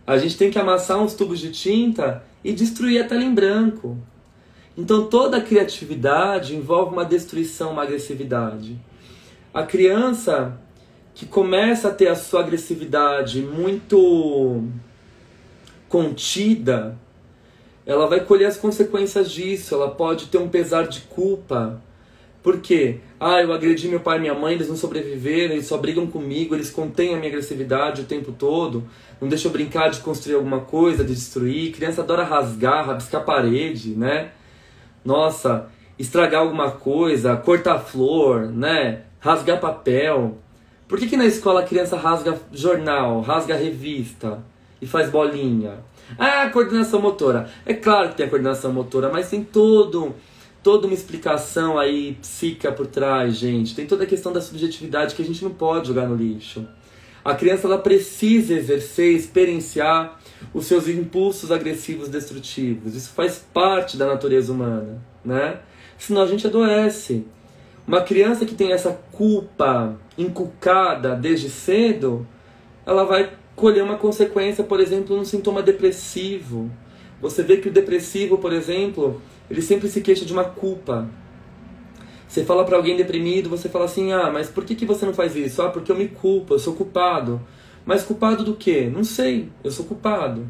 a 0.06 0.16
gente 0.18 0.36
tem 0.36 0.50
que 0.50 0.58
amassar 0.58 0.98
uns 0.98 1.14
tubos 1.14 1.38
de 1.38 1.50
tinta 1.50 2.22
e 2.44 2.52
destruir 2.52 3.02
a 3.02 3.06
tela 3.06 3.22
em 3.22 3.34
branco. 3.34 3.98
Então 4.76 5.06
toda 5.06 5.40
criatividade 5.40 6.56
envolve 6.56 6.92
uma 6.92 7.04
destruição, 7.04 7.72
uma 7.72 7.82
agressividade. 7.82 8.78
A 9.52 9.62
criança 9.62 10.58
que 11.14 11.26
começa 11.26 11.88
a 11.88 11.94
ter 11.94 12.08
a 12.08 12.14
sua 12.14 12.40
agressividade 12.40 13.42
muito 13.42 14.64
contida, 15.88 16.96
ela 17.84 18.06
vai 18.06 18.20
colher 18.20 18.46
as 18.46 18.56
consequências 18.56 19.30
disso, 19.30 19.74
ela 19.74 19.90
pode 19.90 20.26
ter 20.26 20.38
um 20.38 20.48
pesar 20.48 20.86
de 20.86 21.00
culpa, 21.02 21.82
por 22.42 22.60
quê? 22.60 23.00
Ah, 23.18 23.42
eu 23.42 23.52
agredi 23.52 23.86
meu 23.86 24.00
pai 24.00 24.16
e 24.16 24.20
minha 24.20 24.34
mãe, 24.34 24.54
eles 24.54 24.68
não 24.68 24.76
sobreviveram, 24.76 25.52
eles 25.52 25.66
só 25.66 25.76
brigam 25.76 26.06
comigo, 26.06 26.54
eles 26.54 26.70
contêm 26.70 27.12
a 27.12 27.16
minha 27.16 27.28
agressividade 27.28 28.00
o 28.00 28.06
tempo 28.06 28.32
todo, 28.32 28.82
não 29.20 29.28
deixam 29.28 29.50
eu 29.50 29.52
brincar 29.52 29.90
de 29.90 30.00
construir 30.00 30.36
alguma 30.36 30.60
coisa, 30.60 31.04
de 31.04 31.14
destruir. 31.14 31.72
Criança 31.72 32.00
adora 32.00 32.24
rasgar, 32.24 32.86
rabiscar 32.86 33.24
parede, 33.26 33.90
né? 33.90 34.30
Nossa, 35.04 35.68
estragar 35.98 36.40
alguma 36.40 36.70
coisa, 36.70 37.36
cortar 37.36 37.78
flor, 37.80 38.46
né? 38.46 39.02
Rasgar 39.18 39.60
papel. 39.60 40.38
Por 40.90 40.98
que, 40.98 41.06
que 41.06 41.16
na 41.16 41.24
escola 41.24 41.60
a 41.60 41.62
criança 41.62 41.96
rasga 41.96 42.36
jornal, 42.52 43.20
rasga 43.20 43.54
revista 43.54 44.42
e 44.82 44.86
faz 44.88 45.08
bolinha? 45.08 45.84
Ah, 46.18 46.50
coordenação 46.50 47.00
motora. 47.00 47.48
É 47.64 47.72
claro 47.72 48.08
que 48.08 48.16
tem 48.16 48.26
a 48.26 48.28
coordenação 48.28 48.72
motora, 48.72 49.08
mas 49.08 49.30
tem 49.30 49.44
todo 49.44 50.12
toda 50.64 50.88
uma 50.88 50.92
explicação 50.92 51.78
aí 51.78 52.18
psíquica 52.20 52.72
por 52.72 52.88
trás, 52.88 53.36
gente. 53.36 53.72
Tem 53.72 53.86
toda 53.86 54.02
a 54.02 54.06
questão 54.06 54.32
da 54.32 54.40
subjetividade 54.40 55.14
que 55.14 55.22
a 55.22 55.24
gente 55.24 55.44
não 55.44 55.52
pode 55.52 55.86
jogar 55.86 56.08
no 56.08 56.16
lixo. 56.16 56.66
A 57.24 57.36
criança 57.36 57.68
ela 57.68 57.78
precisa 57.78 58.54
exercer, 58.54 59.14
experienciar 59.14 60.18
os 60.52 60.66
seus 60.66 60.88
impulsos 60.88 61.52
agressivos 61.52 62.08
destrutivos. 62.08 62.96
Isso 62.96 63.10
faz 63.10 63.46
parte 63.54 63.96
da 63.96 64.06
natureza 64.06 64.52
humana, 64.52 65.00
né? 65.24 65.60
Senão 65.96 66.22
a 66.22 66.26
gente 66.26 66.48
adoece. 66.48 67.24
Uma 67.90 68.02
criança 68.02 68.46
que 68.46 68.54
tem 68.54 68.70
essa 68.70 68.92
culpa 69.10 69.96
inculcada 70.16 71.16
desde 71.16 71.50
cedo, 71.50 72.24
ela 72.86 73.02
vai 73.02 73.32
colher 73.56 73.82
uma 73.82 73.96
consequência, 73.96 74.62
por 74.62 74.78
exemplo, 74.78 75.16
num 75.16 75.24
sintoma 75.24 75.60
depressivo. 75.60 76.70
Você 77.20 77.42
vê 77.42 77.56
que 77.56 77.68
o 77.68 77.72
depressivo, 77.72 78.38
por 78.38 78.52
exemplo, 78.52 79.20
ele 79.50 79.60
sempre 79.60 79.88
se 79.88 80.02
queixa 80.02 80.24
de 80.24 80.32
uma 80.32 80.44
culpa. 80.44 81.08
Você 82.28 82.44
fala 82.44 82.64
para 82.64 82.76
alguém 82.76 82.96
deprimido, 82.96 83.50
você 83.50 83.68
fala 83.68 83.86
assim: 83.86 84.12
"Ah, 84.12 84.30
mas 84.30 84.48
por 84.48 84.64
que 84.64 84.76
que 84.76 84.86
você 84.86 85.04
não 85.04 85.12
faz 85.12 85.34
isso?" 85.34 85.60
"Ah, 85.60 85.68
porque 85.68 85.90
eu 85.90 85.96
me 85.96 86.06
culpo, 86.06 86.54
eu 86.54 86.60
sou 86.60 86.74
culpado." 86.74 87.40
Mas 87.84 88.04
culpado 88.04 88.44
do 88.44 88.54
quê? 88.54 88.88
Não 88.88 89.02
sei, 89.02 89.48
eu 89.64 89.70
sou 89.72 89.84
culpado. 89.84 90.46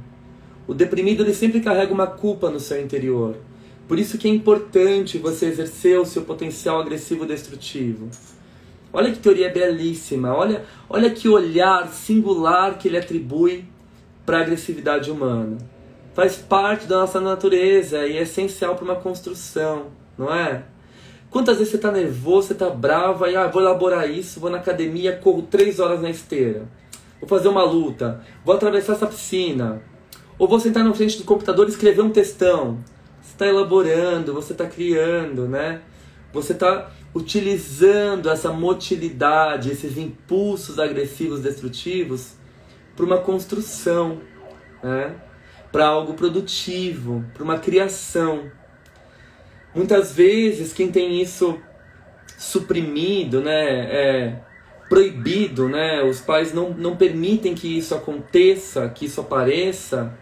O 0.68 0.74
deprimido 0.74 1.22
ele 1.22 1.32
sempre 1.32 1.60
carrega 1.60 1.90
uma 1.90 2.06
culpa 2.06 2.50
no 2.50 2.60
seu 2.60 2.78
interior. 2.82 3.34
Por 3.88 3.98
isso 3.98 4.18
que 4.18 4.28
é 4.28 4.30
importante 4.30 5.18
você 5.18 5.46
exercer 5.46 5.98
o 5.98 6.06
seu 6.06 6.22
potencial 6.22 6.80
agressivo 6.80 7.26
destrutivo. 7.26 8.08
Olha 8.92 9.10
que 9.10 9.18
teoria 9.18 9.50
belíssima, 9.50 10.34
olha, 10.34 10.64
olha 10.88 11.10
que 11.10 11.28
olhar 11.28 11.88
singular 11.88 12.78
que 12.78 12.88
ele 12.88 12.98
atribui 12.98 13.64
para 14.24 14.38
a 14.38 14.40
agressividade 14.42 15.10
humana 15.10 15.58
faz 16.14 16.36
parte 16.36 16.86
da 16.86 16.98
nossa 16.98 17.20
natureza 17.20 18.06
e 18.06 18.16
é 18.16 18.22
essencial 18.22 18.74
para 18.74 18.84
uma 18.84 18.96
construção, 18.96 19.86
não 20.18 20.32
é? 20.32 20.64
Quantas 21.30 21.58
vezes 21.58 21.70
você 21.70 21.76
está 21.76 21.92
nervoso, 21.92 22.48
você 22.48 22.52
está 22.54 22.68
bravo, 22.68 23.24
aí 23.24 23.36
ah, 23.36 23.46
vou 23.46 23.62
elaborar 23.62 24.10
isso, 24.10 24.40
vou 24.40 24.50
na 24.50 24.58
academia, 24.58 25.16
corro 25.16 25.42
três 25.42 25.78
horas 25.78 26.02
na 26.02 26.10
esteira, 26.10 26.68
vou 27.20 27.28
fazer 27.28 27.48
uma 27.48 27.62
luta, 27.62 28.20
vou 28.44 28.54
atravessar 28.54 28.94
essa 28.94 29.06
piscina, 29.06 29.80
ou 30.38 30.48
vou 30.48 30.58
sentar 30.58 30.84
na 30.84 30.92
frente 30.92 31.16
do 31.18 31.24
computador 31.24 31.66
e 31.66 31.70
escrever 31.70 32.02
um 32.02 32.10
textão. 32.10 32.78
Está 33.40 33.48
elaborando, 33.48 34.34
você 34.34 34.52
está 34.52 34.66
criando, 34.66 35.48
né? 35.48 35.80
Você 36.30 36.52
está 36.52 36.90
utilizando 37.14 38.28
essa 38.28 38.52
motilidade, 38.52 39.70
esses 39.70 39.96
impulsos 39.96 40.78
agressivos 40.78 41.40
destrutivos 41.40 42.34
para 42.94 43.06
uma 43.06 43.16
construção, 43.16 44.20
né? 44.82 45.14
para 45.72 45.86
algo 45.86 46.12
produtivo, 46.12 47.24
para 47.32 47.42
uma 47.42 47.58
criação. 47.58 48.50
Muitas 49.74 50.12
vezes 50.12 50.74
quem 50.74 50.92
tem 50.92 51.22
isso 51.22 51.58
suprimido, 52.36 53.40
né, 53.40 53.64
é 53.90 54.40
proibido, 54.86 55.66
né, 55.66 56.02
os 56.02 56.20
pais 56.20 56.52
não, 56.52 56.74
não 56.74 56.94
permitem 56.94 57.54
que 57.54 57.78
isso 57.78 57.94
aconteça, 57.94 58.90
que 58.90 59.06
isso 59.06 59.22
apareça, 59.22 60.12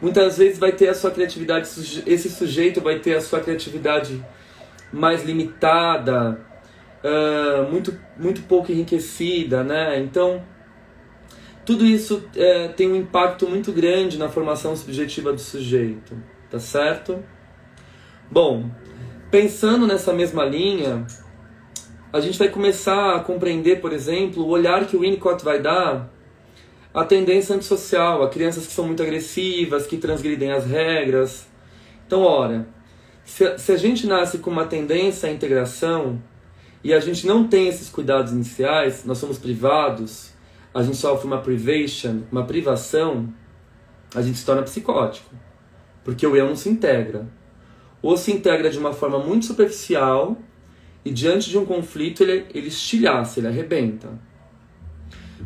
muitas 0.00 0.38
vezes 0.38 0.58
vai 0.58 0.72
ter 0.72 0.88
a 0.88 0.94
sua 0.94 1.10
criatividade, 1.10 1.68
esse 2.06 2.30
sujeito 2.30 2.80
vai 2.80 2.98
ter 2.98 3.14
a 3.16 3.20
sua 3.20 3.40
criatividade 3.40 4.24
mais 4.92 5.24
limitada, 5.24 6.40
uh, 7.02 7.70
muito, 7.70 7.98
muito 8.16 8.42
pouco 8.42 8.70
enriquecida, 8.70 9.64
né? 9.64 9.98
Então, 10.00 10.42
tudo 11.64 11.84
isso 11.84 12.28
é, 12.36 12.68
tem 12.68 12.90
um 12.90 12.94
impacto 12.94 13.48
muito 13.48 13.72
grande 13.72 14.16
na 14.16 14.28
formação 14.28 14.76
subjetiva 14.76 15.32
do 15.32 15.40
sujeito, 15.40 16.16
tá 16.48 16.60
certo? 16.60 17.24
Bom, 18.30 18.70
pensando 19.32 19.84
nessa 19.86 20.12
mesma 20.12 20.44
linha, 20.44 21.04
a 22.12 22.20
gente 22.20 22.38
vai 22.38 22.48
começar 22.48 23.16
a 23.16 23.20
compreender, 23.20 23.80
por 23.80 23.92
exemplo, 23.92 24.44
o 24.44 24.48
olhar 24.48 24.86
que 24.86 24.96
o 24.96 25.00
Winnicott 25.00 25.44
vai 25.44 25.60
dar 25.60 26.08
à 26.96 27.04
tendência 27.04 27.54
antissocial, 27.54 28.22
a 28.22 28.30
crianças 28.30 28.66
que 28.66 28.72
são 28.72 28.86
muito 28.86 29.02
agressivas, 29.02 29.86
que 29.86 29.98
transgridem 29.98 30.50
as 30.50 30.64
regras. 30.64 31.46
Então, 32.06 32.22
ora, 32.22 32.66
se, 33.22 33.58
se 33.58 33.70
a 33.70 33.76
gente 33.76 34.06
nasce 34.06 34.38
com 34.38 34.50
uma 34.50 34.64
tendência 34.64 35.28
à 35.28 35.32
integração 35.32 36.22
e 36.82 36.94
a 36.94 36.98
gente 36.98 37.26
não 37.26 37.46
tem 37.46 37.68
esses 37.68 37.90
cuidados 37.90 38.32
iniciais, 38.32 39.04
nós 39.04 39.18
somos 39.18 39.36
privados, 39.36 40.32
a 40.72 40.82
gente 40.82 40.96
sofre 40.96 41.26
uma 41.26 41.42
privation, 41.42 42.22
uma 42.32 42.44
privação, 42.44 43.28
a 44.14 44.22
gente 44.22 44.38
se 44.38 44.46
torna 44.46 44.62
psicótico. 44.62 45.34
Porque 46.02 46.26
o 46.26 46.34
eu 46.34 46.46
não 46.46 46.56
se 46.56 46.70
integra. 46.70 47.28
Ou 48.00 48.16
se 48.16 48.32
integra 48.32 48.70
de 48.70 48.78
uma 48.78 48.94
forma 48.94 49.18
muito 49.18 49.44
superficial 49.44 50.34
e 51.04 51.10
diante 51.10 51.50
de 51.50 51.58
um 51.58 51.66
conflito 51.66 52.22
ele, 52.22 52.46
ele 52.54 52.68
estilhaça, 52.68 53.38
ele 53.38 53.48
arrebenta. 53.48 54.08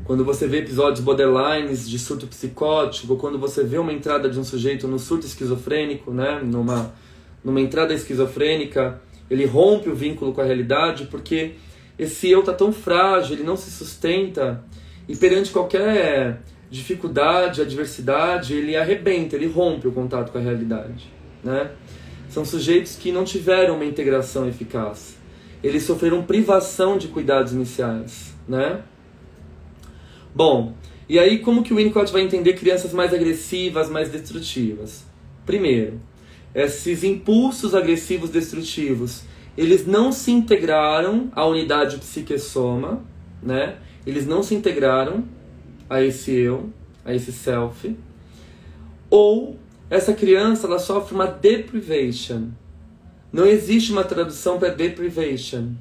Quando 0.04 0.24
você 0.24 0.46
vê 0.46 0.58
episódios 0.58 1.00
borderlines 1.00 1.88
de 1.88 1.98
surto 1.98 2.26
psicótico, 2.26 3.16
quando 3.16 3.38
você 3.38 3.64
vê 3.64 3.78
uma 3.78 3.92
entrada 3.92 4.28
de 4.28 4.38
um 4.38 4.44
sujeito 4.44 4.86
no 4.88 4.98
surto 4.98 5.26
esquizofrênico, 5.26 6.10
né, 6.12 6.40
numa 6.42 6.92
numa 7.42 7.60
entrada 7.60 7.94
esquizofrênica, 7.94 9.00
ele 9.30 9.46
rompe 9.46 9.88
o 9.88 9.94
vínculo 9.94 10.32
com 10.32 10.40
a 10.40 10.44
realidade 10.44 11.06
porque 11.06 11.52
esse 11.98 12.30
eu 12.30 12.40
está 12.40 12.52
tão 12.52 12.72
frágil, 12.72 13.34
ele 13.34 13.42
não 13.42 13.56
se 13.56 13.70
sustenta 13.70 14.64
e 15.08 15.16
perante 15.16 15.50
qualquer 15.50 16.42
dificuldade, 16.70 17.60
adversidade, 17.60 18.54
ele 18.54 18.76
arrebenta, 18.76 19.36
ele 19.36 19.46
rompe 19.46 19.88
o 19.88 19.92
contato 19.92 20.30
com 20.30 20.38
a 20.38 20.40
realidade, 20.40 21.10
né? 21.42 21.70
São 22.28 22.44
sujeitos 22.44 22.94
que 22.94 23.10
não 23.10 23.24
tiveram 23.24 23.74
uma 23.74 23.84
integração 23.84 24.48
eficaz. 24.48 25.16
Eles 25.64 25.82
sofreram 25.82 26.22
privação 26.22 26.96
de 26.96 27.08
cuidados 27.08 27.52
iniciais, 27.52 28.32
né? 28.48 28.82
Bom, 30.34 30.74
e 31.08 31.18
aí 31.18 31.38
como 31.40 31.62
que 31.62 31.72
o 31.72 31.76
Winnicott 31.76 32.12
vai 32.12 32.22
entender 32.22 32.52
crianças 32.54 32.92
mais 32.92 33.12
agressivas, 33.12 33.90
mais 33.90 34.10
destrutivas? 34.10 35.04
Primeiro, 35.44 36.00
esses 36.54 37.02
impulsos 37.02 37.74
agressivos 37.74 38.30
destrutivos, 38.30 39.22
eles 39.56 39.86
não 39.86 40.12
se 40.12 40.30
integraram 40.30 41.30
à 41.32 41.44
unidade 41.44 41.98
psique-soma, 41.98 43.04
né? 43.42 43.76
Eles 44.06 44.26
não 44.26 44.42
se 44.42 44.54
integraram 44.54 45.24
a 45.88 46.00
esse 46.02 46.32
eu, 46.32 46.70
a 47.04 47.12
esse 47.12 47.32
self. 47.32 47.96
Ou 49.10 49.58
essa 49.90 50.12
criança 50.12 50.68
ela 50.68 50.78
sofre 50.78 51.14
uma 51.14 51.26
deprivation. 51.26 52.50
Não 53.32 53.44
existe 53.44 53.90
uma 53.90 54.04
tradução 54.04 54.58
para 54.58 54.68
deprivation. 54.68 55.72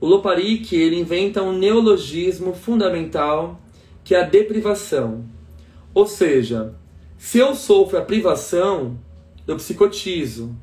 O 0.00 0.06
Loparik 0.06 0.74
ele 0.74 0.98
inventa 0.98 1.42
um 1.42 1.56
neologismo 1.56 2.52
fundamental 2.52 3.60
que 4.08 4.14
é 4.14 4.22
a 4.22 4.26
deprivação. 4.26 5.26
Ou 5.92 6.06
seja, 6.06 6.74
se 7.18 7.36
eu 7.36 7.54
sofro 7.54 7.98
a 7.98 8.00
privação, 8.00 8.98
eu 9.46 9.54
psicotizo. 9.56 10.56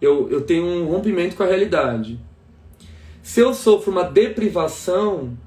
Eu, 0.00 0.28
eu 0.28 0.40
tenho 0.40 0.64
um 0.66 0.88
rompimento 0.88 1.36
com 1.36 1.44
a 1.44 1.46
realidade. 1.46 2.18
Se 3.22 3.38
eu 3.38 3.54
sofro 3.54 3.92
uma 3.92 4.02
deprivação, 4.02 5.38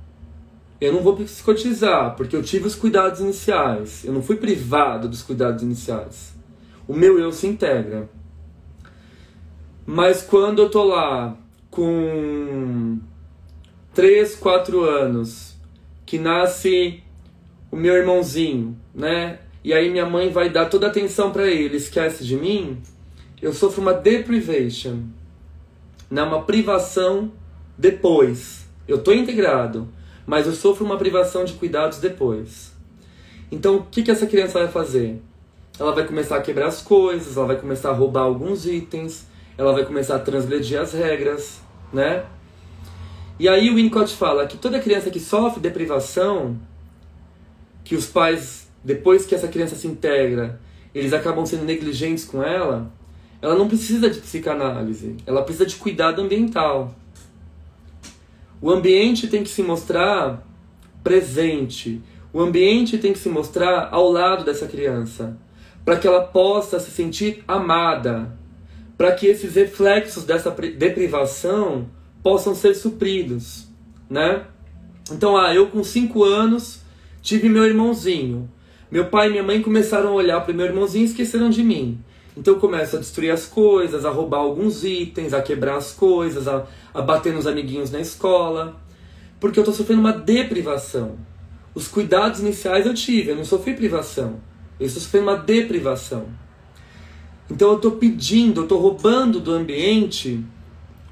eu 0.80 0.94
não 0.94 1.02
vou 1.02 1.18
psicotizar, 1.18 2.16
porque 2.16 2.38
eu 2.38 2.42
tive 2.42 2.68
os 2.68 2.76
cuidados 2.76 3.20
iniciais. 3.20 4.06
Eu 4.06 4.14
não 4.14 4.24
fui 4.24 4.38
privado 4.38 5.10
dos 5.10 5.22
cuidados 5.22 5.62
iniciais. 5.62 6.34
O 6.88 6.94
meu 6.94 7.20
eu 7.20 7.34
se 7.34 7.48
integra. 7.48 8.10
Mas 9.86 10.22
quando 10.22 10.62
eu 10.62 10.70
tô 10.70 10.86
lá 10.86 11.36
com 11.70 12.98
3, 13.94 14.38
4 14.38 14.82
anos, 14.86 15.55
que 16.06 16.18
nasce 16.18 17.04
o 17.72 17.76
meu 17.76 17.96
irmãozinho, 17.96 18.78
né? 18.94 19.40
e 19.64 19.74
aí 19.74 19.90
minha 19.90 20.06
mãe 20.06 20.30
vai 20.30 20.50
dar 20.50 20.66
toda 20.66 20.86
a 20.86 20.90
atenção 20.90 21.32
para 21.32 21.48
ele, 21.48 21.78
esquece 21.78 22.24
de 22.24 22.36
mim, 22.36 22.82
eu 23.42 23.52
sofro 23.52 23.82
uma 23.82 23.94
deprivation, 23.94 25.00
né? 26.10 26.22
uma 26.22 26.44
privação 26.44 27.32
depois. 27.78 28.66
Eu 28.88 28.98
estou 28.98 29.14
integrado, 29.14 29.90
mas 30.26 30.46
eu 30.46 30.54
sofro 30.54 30.86
uma 30.86 30.98
privação 30.98 31.44
de 31.44 31.54
cuidados 31.54 31.98
depois. 31.98 32.74
Então, 33.52 33.78
o 33.78 33.84
que, 33.84 34.04
que 34.04 34.12
essa 34.12 34.28
criança 34.28 34.60
vai 34.60 34.68
fazer? 34.68 35.22
Ela 35.80 35.92
vai 35.92 36.06
começar 36.06 36.38
a 36.38 36.42
quebrar 36.42 36.68
as 36.68 36.82
coisas, 36.82 37.36
ela 37.36 37.48
vai 37.48 37.58
começar 37.58 37.90
a 37.90 37.94
roubar 37.94 38.22
alguns 38.22 38.66
itens, 38.66 39.28
ela 39.58 39.74
vai 39.74 39.84
começar 39.86 40.16
a 40.16 40.20
transgredir 40.20 40.80
as 40.80 40.94
regras, 40.94 41.62
né? 41.92 42.26
E 43.38 43.50
aí 43.50 43.70
o 43.70 43.76
Winnicott 43.76 44.16
fala 44.16 44.48
que 44.48 44.58
toda 44.58 44.80
criança 44.80 45.10
que 45.10 45.20
sofre 45.20 45.60
deprivação, 45.60 46.58
que 47.84 47.96
os 47.96 48.06
pais 48.06 48.66
depois 48.86 49.26
que 49.26 49.34
essa 49.34 49.48
criança 49.48 49.76
se 49.76 49.88
integra, 49.88 50.60
eles 50.94 51.12
acabam 51.12 51.44
sendo 51.46 51.66
negligentes 51.66 52.24
com 52.24 52.44
ela, 52.44 52.92
ela 53.42 53.56
não 53.56 53.68
precisa 53.68 54.10
de 54.10 54.20
psicanálise, 54.20 55.18
ela 55.26 55.42
precisa 55.42 55.66
de 55.66 55.76
cuidado 55.76 56.22
ambiental. 56.22 56.94
O 58.62 58.72
ambiente 58.72 59.28
tem 59.28 59.44
que 59.44 59.50
se 59.50 59.64
mostrar 59.64 60.46
presente, 61.04 62.02
o 62.32 62.40
ambiente 62.40 62.98
tem 62.98 63.12
que 63.12 63.20
se 63.20 63.28
mostrar 63.28 63.90
ao 63.92 64.12
lado 64.12 64.46
dessa 64.46 64.68
criança, 64.68 65.36
para 65.84 65.98
que 65.98 66.08
ela 66.08 66.22
possa 66.22 66.80
se 66.80 66.92
sentir 66.92 67.44
amada, 67.48 68.32
para 68.98 69.12
que 69.14 69.26
esses 69.26 69.56
reflexos 69.56 70.24
dessa 70.24 70.52
deprivação 70.52 71.88
possam 72.26 72.56
ser 72.56 72.74
supridos, 72.74 73.68
né? 74.10 74.48
Então, 75.12 75.38
ah, 75.38 75.54
eu 75.54 75.68
com 75.68 75.84
5 75.84 76.24
anos 76.24 76.82
tive 77.22 77.48
meu 77.48 77.64
irmãozinho. 77.66 78.50
Meu 78.90 79.06
pai 79.12 79.28
e 79.28 79.30
minha 79.30 79.44
mãe 79.44 79.62
começaram 79.62 80.10
a 80.10 80.14
olhar 80.14 80.42
para 80.42 80.52
meu 80.52 80.66
irmãozinho 80.66 81.04
e 81.04 81.06
esqueceram 81.06 81.52
de 81.52 81.64
mim. 81.64 82.00
Então 82.36 82.56
eu 82.56 82.60
começo 82.60 82.96
a 82.96 83.00
destruir 83.00 83.30
as 83.30 83.46
coisas, 83.46 84.06
a 84.06 84.10
roubar 84.10 84.40
alguns 84.40 84.84
itens, 84.84 85.36
a 85.36 85.42
quebrar 85.44 85.78
as 85.78 85.92
coisas, 85.92 86.48
a, 86.48 86.66
a 86.96 87.00
bater 87.00 87.32
nos 87.32 87.46
amiguinhos 87.46 87.92
na 87.92 88.00
escola. 88.00 88.76
Porque 89.40 89.60
eu 89.60 89.62
estou 89.62 89.76
sofrendo 89.76 90.02
uma 90.02 90.14
deprivação. 90.14 91.18
Os 91.76 91.88
cuidados 91.88 92.40
iniciais 92.40 92.88
eu 92.88 92.96
tive, 92.96 93.34
eu 93.34 93.36
não 93.36 93.46
sofri 93.46 93.76
privação. 93.76 94.42
Eu 94.80 94.88
estou 94.88 95.00
sofrendo 95.00 95.28
uma 95.28 95.38
deprivação. 95.38 96.26
Então 97.52 97.70
eu 97.70 97.76
estou 97.76 97.92
pedindo, 97.92 98.62
eu 98.62 98.64
estou 98.64 98.80
roubando 98.80 99.40
do 99.40 99.52
ambiente 99.52 100.44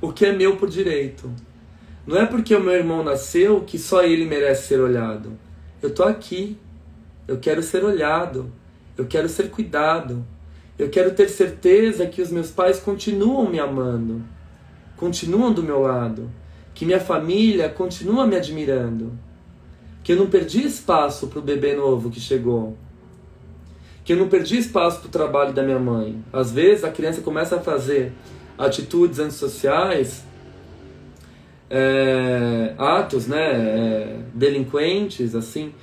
o 0.03 0.11
que 0.11 0.25
é 0.25 0.33
meu 0.33 0.57
por 0.57 0.69
direito. 0.69 1.31
Não 2.05 2.17
é 2.17 2.25
porque 2.25 2.53
o 2.53 2.59
meu 2.59 2.73
irmão 2.73 3.05
nasceu 3.05 3.61
que 3.61 3.79
só 3.79 4.03
ele 4.03 4.25
merece 4.25 4.67
ser 4.67 4.81
olhado. 4.81 5.31
Eu 5.81 5.87
estou 5.87 6.05
aqui, 6.05 6.57
eu 7.25 7.37
quero 7.37 7.63
ser 7.63 7.85
olhado, 7.85 8.51
eu 8.97 9.05
quero 9.05 9.29
ser 9.29 9.49
cuidado, 9.49 10.25
eu 10.77 10.89
quero 10.89 11.13
ter 11.13 11.29
certeza 11.29 12.05
que 12.05 12.21
os 12.21 12.29
meus 12.29 12.51
pais 12.51 12.81
continuam 12.81 13.49
me 13.49 13.61
amando, 13.61 14.21
continuam 14.97 15.53
do 15.53 15.63
meu 15.63 15.79
lado, 15.79 16.29
que 16.73 16.85
minha 16.85 16.99
família 16.99 17.69
continua 17.69 18.27
me 18.27 18.35
admirando, 18.35 19.17
que 20.03 20.11
eu 20.11 20.17
não 20.17 20.27
perdi 20.29 20.65
espaço 20.65 21.27
para 21.27 21.39
o 21.39 21.41
bebê 21.41 21.75
novo 21.75 22.09
que 22.09 22.19
chegou, 22.19 22.77
que 24.03 24.11
eu 24.11 24.17
não 24.17 24.27
perdi 24.27 24.57
espaço 24.57 24.99
para 24.99 25.07
o 25.07 25.11
trabalho 25.11 25.53
da 25.53 25.63
minha 25.63 25.79
mãe. 25.79 26.21
Às 26.33 26.51
vezes 26.51 26.83
a 26.83 26.91
criança 26.91 27.21
começa 27.21 27.55
a 27.55 27.61
fazer 27.61 28.11
atitudes 28.57 29.19
antissociais, 29.19 30.23
é, 31.69 32.73
atos 32.77 33.27
né, 33.27 33.39
é, 33.39 34.19
delinquentes, 34.33 35.35
assim, 35.35 35.73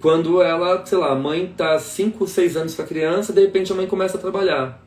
quando 0.00 0.42
ela, 0.42 0.84
sei 0.84 0.98
lá, 0.98 1.12
a 1.12 1.14
mãe 1.14 1.52
tá 1.56 1.78
5, 1.78 2.26
6 2.26 2.56
anos 2.56 2.74
com 2.74 2.82
a 2.82 2.86
criança, 2.86 3.32
de 3.32 3.40
repente 3.40 3.72
a 3.72 3.74
mãe 3.74 3.86
começa 3.86 4.18
a 4.18 4.20
trabalhar. 4.20 4.84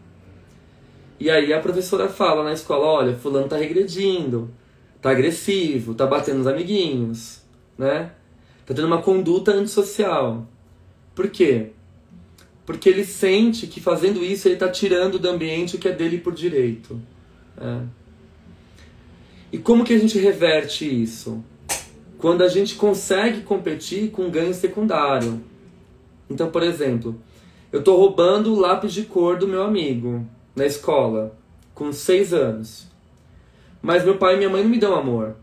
E 1.20 1.30
aí 1.30 1.52
a 1.52 1.60
professora 1.60 2.08
fala 2.08 2.44
na 2.44 2.54
escola, 2.54 2.86
olha, 2.86 3.16
fulano 3.16 3.48
tá 3.48 3.58
regredindo, 3.58 4.52
tá 5.02 5.10
agressivo, 5.10 5.96
tá 5.96 6.06
batendo 6.06 6.38
nos 6.38 6.48
amiguinhos, 6.48 7.42
né? 7.78 8.12
Tá 8.66 8.74
tendo 8.76 8.86
uma 8.86 9.02
conduta 9.02 9.52
antissocial. 9.52 10.48
Por 11.16 11.30
quê? 11.30 11.72
Porque 12.64 12.88
ele 12.88 13.04
sente 13.04 13.66
que 13.66 13.82
fazendo 13.82 14.24
isso 14.24 14.48
ele 14.48 14.54
está 14.54 14.70
tirando 14.70 15.18
do 15.18 15.28
ambiente 15.28 15.78
o 15.78 15.80
que 15.80 15.88
é 15.88 15.92
dele 15.92 16.20
por 16.20 16.34
direito. 16.34 17.02
É. 17.60 17.82
E 19.52 19.58
como 19.58 19.84
que 19.84 19.94
a 19.94 20.00
gente 20.00 20.20
reverte 20.20 20.86
isso? 20.86 21.44
Quando 22.18 22.44
a 22.44 22.48
gente 22.48 22.76
consegue 22.76 23.42
competir 23.42 24.12
com 24.12 24.30
ganho 24.30 24.54
secundário. 24.54 25.42
Então, 26.30 26.50
por 26.50 26.64
exemplo, 26.64 27.20
eu 27.72 27.80
estou 27.80 27.98
roubando 27.98 28.54
o 28.54 28.60
lápis 28.60 28.94
de 28.94 29.04
cor 29.04 29.38
do 29.38 29.48
meu 29.48 29.64
amigo 29.64 30.26
na 30.56 30.66
escola, 30.66 31.38
com 31.74 31.92
seis 31.94 32.34
anos. 32.34 32.88
Mas 33.82 34.04
meu 34.04 34.18
pai 34.18 34.34
e 34.34 34.38
minha 34.38 34.50
mãe 34.50 34.64
não 34.64 34.70
me 34.70 34.80
dão 34.80 34.96
amor. 34.96 35.36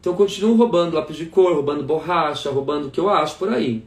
Então 0.00 0.12
eu 0.12 0.16
continuo 0.16 0.56
roubando 0.56 0.94
lápis 0.94 1.16
de 1.16 1.26
cor, 1.26 1.54
roubando 1.54 1.84
borracha, 1.84 2.50
roubando 2.50 2.88
o 2.88 2.90
que 2.90 3.00
eu 3.00 3.08
acho 3.08 3.36
por 3.36 3.48
aí. 3.48 3.84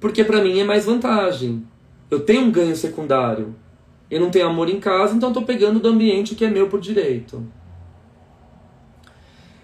Porque 0.00 0.24
para 0.24 0.42
mim 0.42 0.58
é 0.58 0.64
mais 0.64 0.84
vantagem. 0.84 1.64
Eu 2.10 2.20
tenho 2.20 2.42
um 2.42 2.50
ganho 2.50 2.74
secundário. 2.74 3.54
Eu 4.12 4.20
não 4.20 4.30
tenho 4.30 4.46
amor 4.46 4.68
em 4.68 4.78
casa, 4.78 5.16
então 5.16 5.30
estou 5.30 5.42
pegando 5.42 5.80
do 5.80 5.88
ambiente 5.88 6.34
que 6.34 6.44
é 6.44 6.50
meu 6.50 6.68
por 6.68 6.78
direito. 6.78 7.42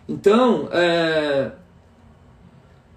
Então, 0.08 0.70
é... 0.72 1.52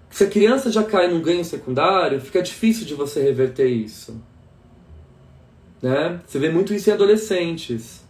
se 0.08 0.24
a 0.24 0.30
criança 0.30 0.72
já 0.72 0.82
cai 0.82 1.08
num 1.08 1.20
ganho 1.20 1.44
secundário, 1.44 2.18
fica 2.22 2.40
difícil 2.40 2.86
de 2.86 2.94
você 2.94 3.22
reverter 3.22 3.66
isso. 3.66 4.18
Né? 5.82 6.22
Você 6.26 6.38
vê 6.38 6.48
muito 6.48 6.72
isso 6.72 6.88
em 6.88 6.94
adolescentes. 6.94 8.02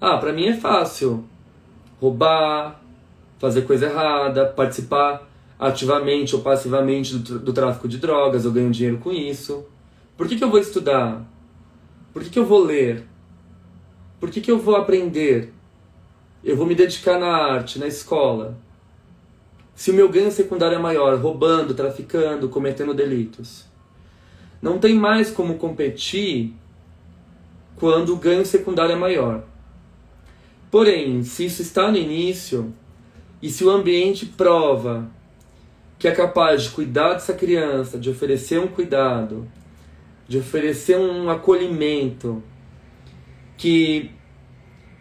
Ah, 0.00 0.16
para 0.16 0.32
mim 0.32 0.46
é 0.46 0.56
fácil 0.56 1.26
roubar, 2.00 2.80
fazer 3.38 3.66
coisa 3.66 3.84
errada, 3.84 4.46
participar 4.46 5.28
ativamente 5.58 6.34
ou 6.34 6.40
passivamente 6.40 7.18
do, 7.18 7.38
do 7.38 7.52
tráfico 7.52 7.86
de 7.86 7.98
drogas, 7.98 8.46
eu 8.46 8.50
ganho 8.50 8.70
dinheiro 8.70 8.96
com 8.96 9.12
isso. 9.12 9.66
Por 10.16 10.26
que, 10.26 10.36
que 10.36 10.42
eu 10.42 10.50
vou 10.50 10.58
estudar? 10.58 11.30
Por 12.12 12.22
que, 12.22 12.30
que 12.30 12.38
eu 12.38 12.46
vou 12.46 12.62
ler? 12.62 13.04
Por 14.20 14.30
que, 14.30 14.40
que 14.40 14.50
eu 14.50 14.58
vou 14.58 14.76
aprender? 14.76 15.52
Eu 16.44 16.56
vou 16.56 16.66
me 16.66 16.74
dedicar 16.74 17.18
na 17.18 17.28
arte, 17.28 17.78
na 17.78 17.86
escola. 17.86 18.58
Se 19.74 19.90
o 19.90 19.94
meu 19.94 20.08
ganho 20.08 20.30
secundário 20.30 20.76
é 20.76 20.80
maior, 20.80 21.18
roubando, 21.18 21.74
traficando, 21.74 22.48
cometendo 22.48 22.94
delitos. 22.94 23.64
Não 24.60 24.78
tem 24.78 24.94
mais 24.94 25.30
como 25.30 25.56
competir 25.56 26.54
quando 27.76 28.12
o 28.12 28.16
ganho 28.16 28.44
secundário 28.44 28.92
é 28.92 28.98
maior. 28.98 29.42
Porém, 30.70 31.22
se 31.24 31.46
isso 31.46 31.62
está 31.62 31.90
no 31.90 31.96
início 31.96 32.72
e 33.42 33.50
se 33.50 33.64
o 33.64 33.70
ambiente 33.70 34.26
prova 34.26 35.10
que 35.98 36.08
é 36.08 36.12
capaz 36.12 36.64
de 36.64 36.70
cuidar 36.70 37.14
dessa 37.14 37.32
criança, 37.32 37.98
de 37.98 38.10
oferecer 38.10 38.58
um 38.58 38.66
cuidado, 38.66 39.46
de 40.28 40.38
oferecer 40.38 40.98
um 40.98 41.28
acolhimento, 41.28 42.42
que, 43.56 44.10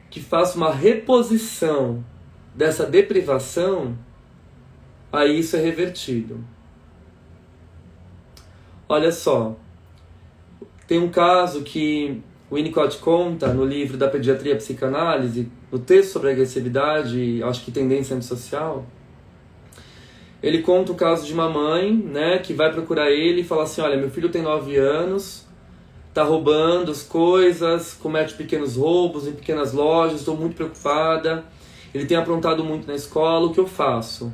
que 0.10 0.20
faça 0.20 0.58
uma 0.58 0.74
reposição 0.74 2.04
dessa 2.54 2.86
deprivação, 2.86 3.98
aí 5.12 5.40
isso 5.40 5.56
é 5.56 5.60
revertido. 5.60 6.44
Olha 8.88 9.12
só, 9.12 9.56
tem 10.86 11.00
um 11.00 11.10
caso 11.10 11.64
que 11.64 12.22
o 12.50 12.56
Winnicott 12.56 12.98
conta 12.98 13.54
no 13.54 13.64
livro 13.64 13.98
da 13.98 14.10
Pediatria 14.10 14.54
e 14.54 14.58
Psicanálise, 14.58 15.50
no 15.72 15.80
texto 15.80 16.12
sobre 16.12 16.32
agressividade, 16.32 17.42
acho 17.44 17.64
que 17.64 17.72
tendência 17.72 18.16
antissocial, 18.16 18.86
ele 20.42 20.62
conta 20.62 20.92
o 20.92 20.96
caso 20.96 21.26
de 21.26 21.34
uma 21.34 21.48
mãe, 21.48 21.94
né, 21.94 22.40
que 22.40 22.54
vai 22.54 22.72
procurar 22.72 23.12
ele 23.12 23.42
e 23.42 23.44
fala 23.44 23.64
assim, 23.64 23.82
olha, 23.82 23.98
meu 23.98 24.10
filho 24.10 24.30
tem 24.30 24.42
9 24.42 24.76
anos, 24.76 25.46
tá 26.14 26.24
roubando 26.24 26.92
as 26.92 27.04
coisas, 27.04 27.94
comete 27.94 28.34
pequenos 28.34 28.76
roubos 28.76 29.28
em 29.28 29.34
pequenas 29.34 29.72
lojas, 29.72 30.20
estou 30.20 30.36
muito 30.36 30.56
preocupada, 30.56 31.46
ele 31.94 32.06
tem 32.06 32.18
aprontado 32.18 32.64
muito 32.64 32.88
na 32.88 32.96
escola, 32.96 33.48
o 33.48 33.54
que 33.54 33.60
eu 33.60 33.68
faço? 33.68 34.34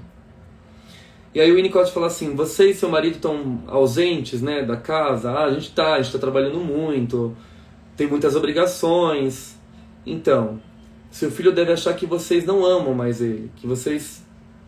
E 1.36 1.42
aí 1.42 1.52
o 1.52 1.56
Winnicott 1.56 1.92
fala 1.92 2.08
assim, 2.08 2.36
você 2.36 2.72
e 2.72 2.74
seu 2.74 2.90
marido 2.90 3.16
estão 3.16 3.62
ausentes, 3.68 4.42
né, 4.42 4.64
da 4.64 4.78
casa? 4.78 5.32
Ah, 5.32 5.46
a 5.46 5.52
gente 5.52 5.72
tá, 5.72 5.96
a 5.96 6.02
gente 6.02 6.14
tá 6.14 6.20
trabalhando 6.20 6.60
muito, 6.60 7.36
tem 7.96 8.08
muitas 8.08 8.36
obrigações. 8.36 9.56
Então, 10.06 10.60
seu 11.12 11.30
filho 11.30 11.52
deve 11.52 11.74
achar 11.74 11.94
que 11.94 12.06
vocês 12.06 12.46
não 12.46 12.66
amam 12.66 12.94
mais 12.94 13.22
ele, 13.22 13.52
que 13.58 13.68
vocês 13.68 14.26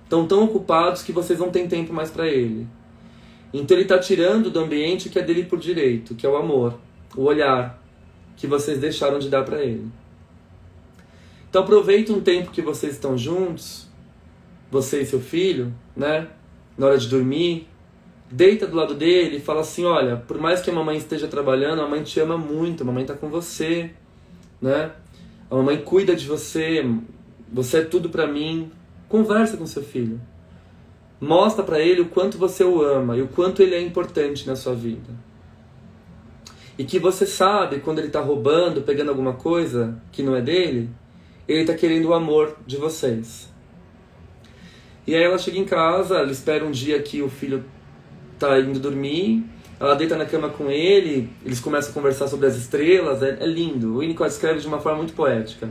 estão 0.09 0.25
tão 0.25 0.43
ocupados 0.43 1.03
que 1.03 1.11
vocês 1.11 1.37
não 1.37 1.51
têm 1.51 1.67
tempo 1.67 1.93
mais 1.93 2.09
para 2.09 2.27
ele. 2.27 2.67
Então 3.53 3.77
ele 3.77 3.83
está 3.83 3.99
tirando 3.99 4.49
do 4.49 4.59
ambiente 4.59 5.07
o 5.07 5.11
que 5.11 5.19
é 5.19 5.21
dele 5.21 5.43
por 5.43 5.59
direito, 5.59 6.15
que 6.15 6.25
é 6.25 6.29
o 6.29 6.35
amor, 6.35 6.79
o 7.15 7.23
olhar 7.23 7.79
que 8.35 8.47
vocês 8.47 8.79
deixaram 8.79 9.19
de 9.19 9.29
dar 9.29 9.43
para 9.43 9.63
ele. 9.63 9.87
Então 11.47 11.61
aproveita 11.61 12.11
um 12.11 12.21
tempo 12.21 12.49
que 12.49 12.61
vocês 12.61 12.93
estão 12.93 13.15
juntos, 13.15 13.87
você 14.71 15.01
e 15.01 15.05
seu 15.05 15.19
filho, 15.19 15.73
né? 15.95 16.27
Na 16.75 16.87
hora 16.87 16.97
de 16.97 17.07
dormir, 17.07 17.67
deita 18.31 18.65
do 18.65 18.75
lado 18.75 18.95
dele 18.95 19.37
e 19.37 19.39
fala 19.39 19.61
assim: 19.61 19.85
olha, 19.85 20.17
por 20.17 20.39
mais 20.39 20.59
que 20.59 20.71
a 20.71 20.73
mamãe 20.73 20.97
esteja 20.97 21.27
trabalhando, 21.27 21.81
a 21.83 21.87
mãe 21.87 22.01
te 22.01 22.19
ama 22.19 22.37
muito, 22.37 22.81
a 22.81 22.85
mamãe 22.85 23.03
está 23.03 23.13
com 23.13 23.29
você, 23.29 23.91
né? 24.59 24.91
A 25.51 25.55
mamãe 25.55 25.77
cuida 25.77 26.15
de 26.15 26.25
você, 26.25 26.83
você 27.51 27.79
é 27.79 27.85
tudo 27.85 28.09
para 28.09 28.25
mim. 28.25 28.71
Conversa 29.09 29.57
com 29.57 29.65
seu 29.65 29.83
filho. 29.83 30.21
Mostra 31.19 31.63
para 31.63 31.79
ele 31.79 32.01
o 32.01 32.09
quanto 32.09 32.37
você 32.37 32.63
o 32.63 32.81
ama 32.81 33.17
e 33.17 33.21
o 33.21 33.27
quanto 33.27 33.61
ele 33.61 33.75
é 33.75 33.81
importante 33.81 34.47
na 34.47 34.55
sua 34.55 34.75
vida. 34.75 35.09
E 36.77 36.85
que 36.85 36.99
você 36.99 37.25
sabe 37.25 37.79
quando 37.79 37.97
ele 37.97 38.07
está 38.07 38.21
roubando, 38.21 38.83
pegando 38.83 39.09
alguma 39.09 39.33
coisa 39.33 39.99
que 40.11 40.23
não 40.23 40.35
é 40.35 40.41
dele, 40.41 40.89
ele 41.47 41.61
está 41.61 41.73
querendo 41.73 42.05
o 42.05 42.13
amor 42.13 42.55
de 42.65 42.77
vocês. 42.77 43.49
E 45.05 45.15
aí 45.15 45.23
ela 45.23 45.39
chega 45.39 45.57
em 45.57 45.65
casa, 45.65 46.19
ela 46.19 46.31
espera 46.31 46.63
um 46.63 46.71
dia 46.71 47.01
que 47.01 47.21
o 47.21 47.29
filho 47.29 47.65
tá 48.37 48.59
indo 48.59 48.79
dormir, 48.79 49.43
ela 49.79 49.95
deita 49.95 50.15
na 50.15 50.25
cama 50.25 50.49
com 50.49 50.69
ele, 50.69 51.29
eles 51.43 51.59
começam 51.59 51.91
a 51.91 51.93
conversar 51.95 52.27
sobre 52.27 52.45
as 52.45 52.55
estrelas, 52.55 53.23
é, 53.23 53.39
é 53.41 53.47
lindo. 53.47 53.95
O 53.95 53.99
Winnicott 53.99 54.29
escreve 54.29 54.59
de 54.59 54.67
uma 54.67 54.79
forma 54.79 54.99
muito 54.99 55.13
poética. 55.13 55.67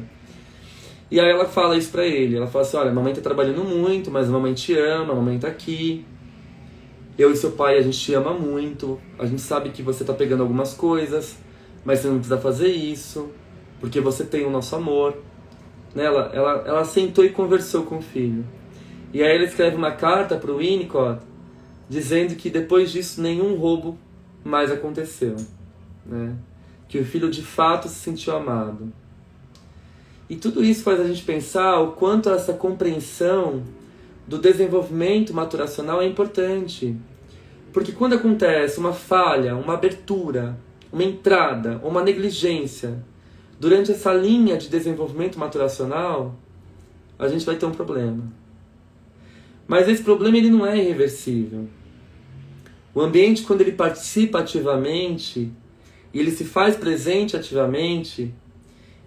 E 1.10 1.18
aí 1.18 1.30
ela 1.30 1.46
fala 1.46 1.76
isso 1.76 1.90
pra 1.90 2.06
ele, 2.06 2.36
ela 2.36 2.46
fala 2.46 2.64
assim, 2.64 2.76
olha, 2.76 2.92
mamãe 2.92 3.14
tá 3.14 3.20
trabalhando 3.22 3.64
muito, 3.64 4.10
mas 4.10 4.28
a 4.28 4.32
mamãe 4.32 4.52
te 4.52 4.74
ama, 4.74 5.12
a 5.12 5.16
mamãe 5.16 5.38
tá 5.38 5.48
aqui. 5.48 6.04
Eu 7.16 7.32
e 7.32 7.36
seu 7.36 7.52
pai, 7.52 7.78
a 7.78 7.82
gente 7.82 7.98
te 7.98 8.14
ama 8.14 8.32
muito, 8.34 9.00
a 9.18 9.24
gente 9.24 9.40
sabe 9.40 9.70
que 9.70 9.82
você 9.82 10.04
tá 10.04 10.12
pegando 10.12 10.42
algumas 10.42 10.74
coisas, 10.74 11.36
mas 11.84 12.00
você 12.00 12.08
não 12.08 12.16
precisa 12.16 12.38
fazer 12.38 12.68
isso, 12.68 13.30
porque 13.80 14.00
você 14.00 14.24
tem 14.24 14.44
o 14.44 14.50
nosso 14.50 14.76
amor. 14.76 15.16
Né, 15.94 16.04
ela, 16.04 16.30
ela, 16.34 16.52
ela 16.66 16.84
sentou 16.84 17.24
e 17.24 17.30
conversou 17.30 17.84
com 17.84 17.98
o 17.98 18.02
filho. 18.02 18.44
E 19.12 19.22
aí 19.22 19.34
ela 19.34 19.44
escreve 19.44 19.76
uma 19.76 19.92
carta 19.92 20.36
pro 20.36 20.58
Winnicott, 20.58 21.22
dizendo 21.88 22.36
que 22.36 22.50
depois 22.50 22.92
disso 22.92 23.22
nenhum 23.22 23.56
roubo 23.56 23.98
mais 24.44 24.70
aconteceu, 24.70 25.36
né? 26.04 26.36
Que 26.86 26.98
o 26.98 27.04
filho 27.04 27.30
de 27.30 27.42
fato 27.42 27.88
se 27.88 27.96
sentiu 27.96 28.36
amado. 28.36 28.92
E 30.28 30.36
tudo 30.36 30.62
isso 30.62 30.82
faz 30.82 31.00
a 31.00 31.04
gente 31.04 31.22
pensar 31.22 31.80
o 31.80 31.92
quanto 31.92 32.28
essa 32.28 32.52
compreensão 32.52 33.62
do 34.26 34.38
desenvolvimento 34.38 35.32
maturacional 35.32 36.02
é 36.02 36.06
importante. 36.06 36.94
Porque 37.72 37.92
quando 37.92 38.14
acontece 38.14 38.78
uma 38.78 38.92
falha, 38.92 39.56
uma 39.56 39.74
abertura, 39.74 40.58
uma 40.92 41.04
entrada 41.04 41.80
ou 41.82 41.90
uma 41.90 42.02
negligência 42.02 43.02
durante 43.58 43.90
essa 43.90 44.12
linha 44.12 44.56
de 44.56 44.68
desenvolvimento 44.68 45.38
maturacional, 45.38 46.36
a 47.18 47.26
gente 47.26 47.44
vai 47.44 47.56
ter 47.56 47.66
um 47.66 47.72
problema. 47.72 48.24
Mas 49.66 49.88
esse 49.88 50.02
problema 50.02 50.36
ele 50.36 50.50
não 50.50 50.66
é 50.66 50.78
irreversível. 50.78 51.66
O 52.94 53.00
ambiente, 53.00 53.42
quando 53.42 53.60
ele 53.60 53.72
participa 53.72 54.40
ativamente, 54.40 55.52
ele 56.12 56.30
se 56.30 56.44
faz 56.44 56.76
presente 56.76 57.36
ativamente, 57.36 58.32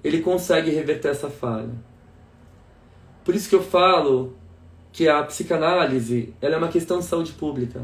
ele 0.03 0.21
consegue 0.21 0.71
reverter 0.71 1.09
essa 1.09 1.29
falha. 1.29 1.71
Por 3.23 3.35
isso 3.35 3.49
que 3.49 3.55
eu 3.55 3.63
falo 3.63 4.35
que 4.91 5.07
a 5.07 5.23
psicanálise 5.23 6.33
ela 6.41 6.55
é 6.55 6.57
uma 6.57 6.67
questão 6.67 6.99
de 6.99 7.05
saúde 7.05 7.31
pública. 7.33 7.81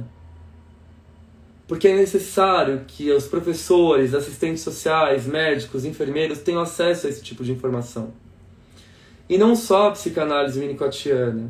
Porque 1.68 1.88
é 1.88 1.96
necessário 1.96 2.86
que 2.88 3.12
os 3.12 3.28
professores, 3.28 4.14
assistentes 4.14 4.64
sociais, 4.64 5.26
médicos, 5.26 5.84
enfermeiros 5.86 6.40
tenham 6.40 6.62
acesso 6.62 7.08
a 7.08 7.10
esse 7.10 7.22
tipo 7.22 7.44
de 7.44 7.52
informação. 7.52 8.14
E 9.30 9.38
não 9.38 9.56
só 9.56 9.90
a 9.90 9.92
psicanálise 9.92 10.60
winnicottiana. 10.60 11.50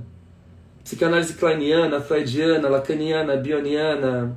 Psicanálise 0.83 1.33
kleiniana, 1.33 2.01
freudiana, 2.01 2.67
lacaniana, 2.67 3.35
bioniana, 3.37 4.35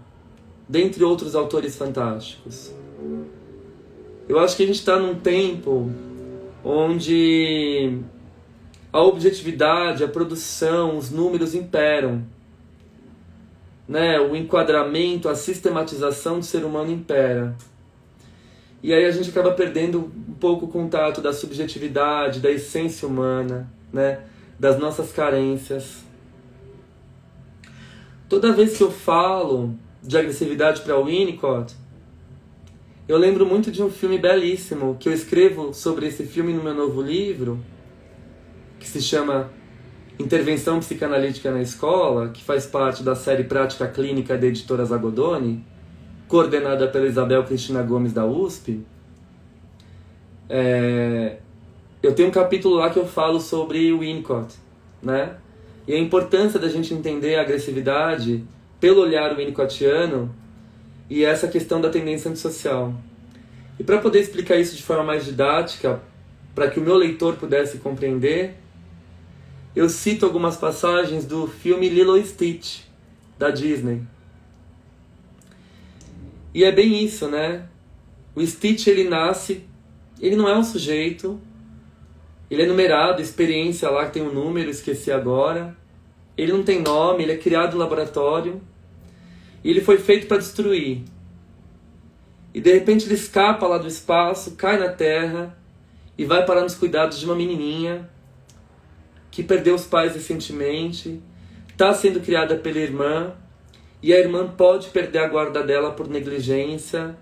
dentre 0.68 1.02
outros 1.02 1.34
autores 1.34 1.76
fantásticos. 1.76 2.74
Eu 4.28 4.38
acho 4.38 4.56
que 4.56 4.62
a 4.62 4.66
gente 4.66 4.78
está 4.78 4.98
num 4.98 5.14
tempo 5.14 5.90
onde 6.64 8.00
a 8.92 9.00
objetividade, 9.02 10.02
a 10.02 10.08
produção, 10.08 10.96
os 10.96 11.10
números 11.10 11.54
imperam. 11.54 12.24
Né? 13.88 14.20
O 14.20 14.36
enquadramento, 14.36 15.28
a 15.28 15.34
sistematização 15.34 16.38
do 16.38 16.44
ser 16.44 16.64
humano 16.64 16.90
impera. 16.90 17.56
E 18.82 18.92
aí 18.94 19.04
a 19.04 19.10
gente 19.10 19.30
acaba 19.30 19.52
perdendo 19.52 20.10
um 20.28 20.34
pouco 20.34 20.66
o 20.66 20.68
contato 20.68 21.20
da 21.20 21.32
subjetividade, 21.32 22.40
da 22.40 22.50
essência 22.50 23.06
humana, 23.06 23.70
né? 23.92 24.20
das 24.58 24.78
nossas 24.78 25.12
carências. 25.12 26.04
Toda 28.28 28.52
vez 28.52 28.76
que 28.76 28.82
eu 28.82 28.90
falo 28.90 29.74
de 30.02 30.16
agressividade 30.16 30.80
para 30.82 30.96
Winnicott, 30.96 31.74
eu 33.10 33.18
lembro 33.18 33.44
muito 33.44 33.72
de 33.72 33.82
um 33.82 33.90
filme 33.90 34.18
belíssimo 34.18 34.96
que 35.00 35.08
eu 35.08 35.12
escrevo 35.12 35.74
sobre 35.74 36.06
esse 36.06 36.22
filme 36.22 36.52
no 36.52 36.62
meu 36.62 36.72
novo 36.72 37.02
livro, 37.02 37.58
que 38.78 38.86
se 38.86 39.02
chama 39.02 39.50
Intervenção 40.16 40.78
Psicanalítica 40.78 41.50
na 41.50 41.60
Escola, 41.60 42.28
que 42.28 42.40
faz 42.40 42.66
parte 42.66 43.02
da 43.02 43.16
série 43.16 43.42
Prática 43.42 43.88
Clínica 43.88 44.38
da 44.38 44.46
editora 44.46 44.84
Zagodoni, 44.84 45.64
coordenada 46.28 46.86
pela 46.86 47.04
Isabel 47.04 47.42
Cristina 47.42 47.82
Gomes 47.82 48.12
da 48.12 48.24
USP. 48.24 48.86
É... 50.48 51.38
Eu 52.00 52.14
tenho 52.14 52.28
um 52.28 52.32
capítulo 52.32 52.76
lá 52.76 52.90
que 52.90 52.98
eu 53.00 53.06
falo 53.08 53.40
sobre 53.40 53.92
o 53.92 53.98
Winnicott, 53.98 54.54
né? 55.02 55.34
E 55.84 55.92
a 55.92 55.98
importância 55.98 56.60
da 56.60 56.68
gente 56.68 56.94
entender 56.94 57.34
a 57.34 57.40
agressividade 57.40 58.44
pelo 58.78 59.00
olhar 59.00 59.36
winnicottiano 59.36 60.32
e 61.10 61.24
essa 61.24 61.48
questão 61.48 61.80
da 61.80 61.90
tendência 61.90 62.30
antissocial. 62.30 62.94
E 63.78 63.82
para 63.82 63.98
poder 63.98 64.20
explicar 64.20 64.56
isso 64.56 64.76
de 64.76 64.82
forma 64.82 65.02
mais 65.02 65.24
didática, 65.24 66.00
para 66.54 66.70
que 66.70 66.78
o 66.78 66.82
meu 66.82 66.94
leitor 66.94 67.36
pudesse 67.36 67.78
compreender, 67.78 68.54
eu 69.74 69.88
cito 69.88 70.24
algumas 70.24 70.56
passagens 70.56 71.24
do 71.24 71.48
filme 71.48 71.88
Lilo 71.88 72.16
e 72.16 72.24
Stitch, 72.24 72.82
da 73.36 73.50
Disney. 73.50 74.02
E 76.54 76.64
é 76.64 76.70
bem 76.70 77.04
isso, 77.04 77.28
né? 77.28 77.66
O 78.34 78.44
Stitch 78.46 78.86
ele 78.86 79.08
nasce, 79.08 79.64
ele 80.20 80.36
não 80.36 80.48
é 80.48 80.56
um 80.56 80.64
sujeito, 80.64 81.40
ele 82.50 82.62
é 82.62 82.66
numerado, 82.66 83.22
experiência 83.22 83.88
lá 83.88 84.06
que 84.06 84.14
tem 84.14 84.22
um 84.22 84.32
número, 84.32 84.70
esqueci 84.70 85.12
agora. 85.12 85.76
Ele 86.36 86.52
não 86.52 86.62
tem 86.62 86.82
nome, 86.82 87.22
ele 87.22 87.32
é 87.32 87.36
criado 87.36 87.74
no 87.74 87.78
laboratório. 87.78 88.60
E 89.62 89.70
ele 89.70 89.80
foi 89.80 89.98
feito 89.98 90.26
para 90.26 90.38
destruir. 90.38 91.02
E 92.52 92.60
de 92.60 92.72
repente 92.72 93.06
ele 93.06 93.14
escapa 93.14 93.66
lá 93.66 93.78
do 93.78 93.86
espaço, 93.86 94.56
cai 94.56 94.78
na 94.78 94.88
terra 94.88 95.56
e 96.18 96.24
vai 96.24 96.44
parar 96.44 96.62
nos 96.62 96.74
cuidados 96.74 97.18
de 97.18 97.24
uma 97.24 97.34
menininha 97.34 98.08
que 99.30 99.42
perdeu 99.42 99.74
os 99.74 99.84
pais 99.84 100.14
recentemente, 100.14 101.22
está 101.70 101.94
sendo 101.94 102.20
criada 102.20 102.56
pela 102.56 102.78
irmã 102.78 103.32
e 104.02 104.12
a 104.12 104.18
irmã 104.18 104.48
pode 104.48 104.88
perder 104.88 105.18
a 105.18 105.28
guarda 105.28 105.62
dela 105.62 105.92
por 105.92 106.08
negligência. 106.08 107.16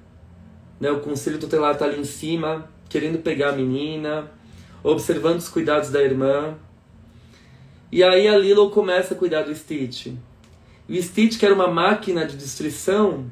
Né? 0.80 0.90
O 0.90 1.00
conselho 1.00 1.38
tutelar 1.38 1.74
está 1.74 1.84
ali 1.84 2.00
em 2.00 2.04
cima, 2.04 2.68
querendo 2.88 3.18
pegar 3.18 3.50
a 3.50 3.52
menina, 3.52 4.30
observando 4.82 5.38
os 5.38 5.48
cuidados 5.48 5.90
da 5.90 6.02
irmã. 6.02 6.56
E 7.92 8.02
aí 8.02 8.26
a 8.28 8.36
Lilo 8.36 8.70
começa 8.70 9.14
a 9.14 9.16
cuidar 9.16 9.42
do 9.42 9.54
Stitch. 9.54 10.08
O 10.88 11.02
Stitch, 11.02 11.38
que 11.38 11.44
era 11.44 11.54
uma 11.54 11.68
máquina 11.68 12.24
de 12.24 12.36
destruição, 12.36 13.30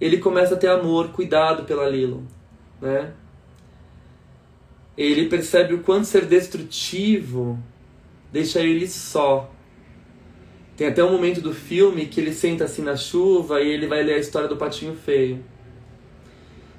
ele 0.00 0.18
começa 0.18 0.54
a 0.54 0.56
ter 0.56 0.68
amor, 0.68 1.08
cuidado 1.08 1.64
pela 1.64 1.88
Lilo, 1.88 2.24
né? 2.80 3.12
Ele 4.96 5.28
percebe 5.28 5.74
o 5.74 5.82
quanto 5.82 6.06
ser 6.06 6.26
destrutivo 6.26 7.58
deixa 8.32 8.60
ele 8.60 8.88
só. 8.88 9.50
Tem 10.76 10.86
até 10.86 11.04
um 11.04 11.12
momento 11.12 11.40
do 11.40 11.52
filme 11.52 12.06
que 12.06 12.20
ele 12.20 12.32
senta 12.32 12.64
assim 12.64 12.82
na 12.82 12.96
chuva 12.96 13.60
e 13.60 13.68
ele 13.68 13.86
vai 13.86 14.02
ler 14.02 14.14
a 14.14 14.18
história 14.18 14.48
do 14.48 14.56
Patinho 14.56 14.94
Feio. 14.94 15.44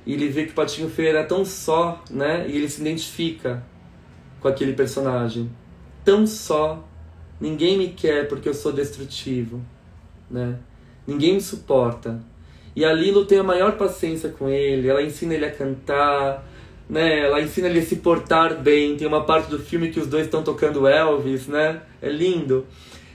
E 0.06 0.14
ele 0.14 0.28
vê 0.30 0.46
que 0.46 0.52
o 0.52 0.56
Patinho 0.56 0.90
Feio 0.90 1.10
era 1.10 1.24
tão 1.24 1.46
só, 1.46 2.04
né? 2.10 2.48
E 2.50 2.58
ele 2.58 2.68
se 2.68 2.82
identifica 2.82 3.64
com 4.40 4.48
aquele 4.48 4.74
personagem 4.74 5.52
tão 6.04 6.26
só. 6.26 6.88
Ninguém 7.42 7.76
me 7.76 7.88
quer 7.90 8.28
porque 8.28 8.48
eu 8.48 8.54
sou 8.54 8.72
destrutivo, 8.72 9.60
né? 10.30 10.60
Ninguém 11.08 11.34
me 11.34 11.42
suporta. 11.42 12.24
E 12.76 12.86
a 12.86 12.94
Lilo 12.94 13.26
tem 13.26 13.40
a 13.40 13.44
maior 13.44 13.72
paciência 13.78 14.30
com 14.30 14.48
ele, 14.48 14.88
ela 14.88 15.02
ensina 15.02 15.34
ele 15.34 15.46
a 15.46 15.52
cantar, 15.52 16.48
né? 16.88 17.26
Ela 17.26 17.42
ensina 17.42 17.68
ele 17.68 17.80
a 17.80 17.84
se 17.84 17.96
portar 17.96 18.62
bem. 18.62 18.96
Tem 18.96 19.08
uma 19.08 19.26
parte 19.26 19.50
do 19.50 19.58
filme 19.58 19.90
que 19.90 20.00
os 20.00 20.06
dois 20.06 20.26
estão 20.26 20.44
tocando 20.44 20.88
Elvis, 20.88 21.48
né? 21.48 21.82
É 22.00 22.10
lindo. 22.10 22.68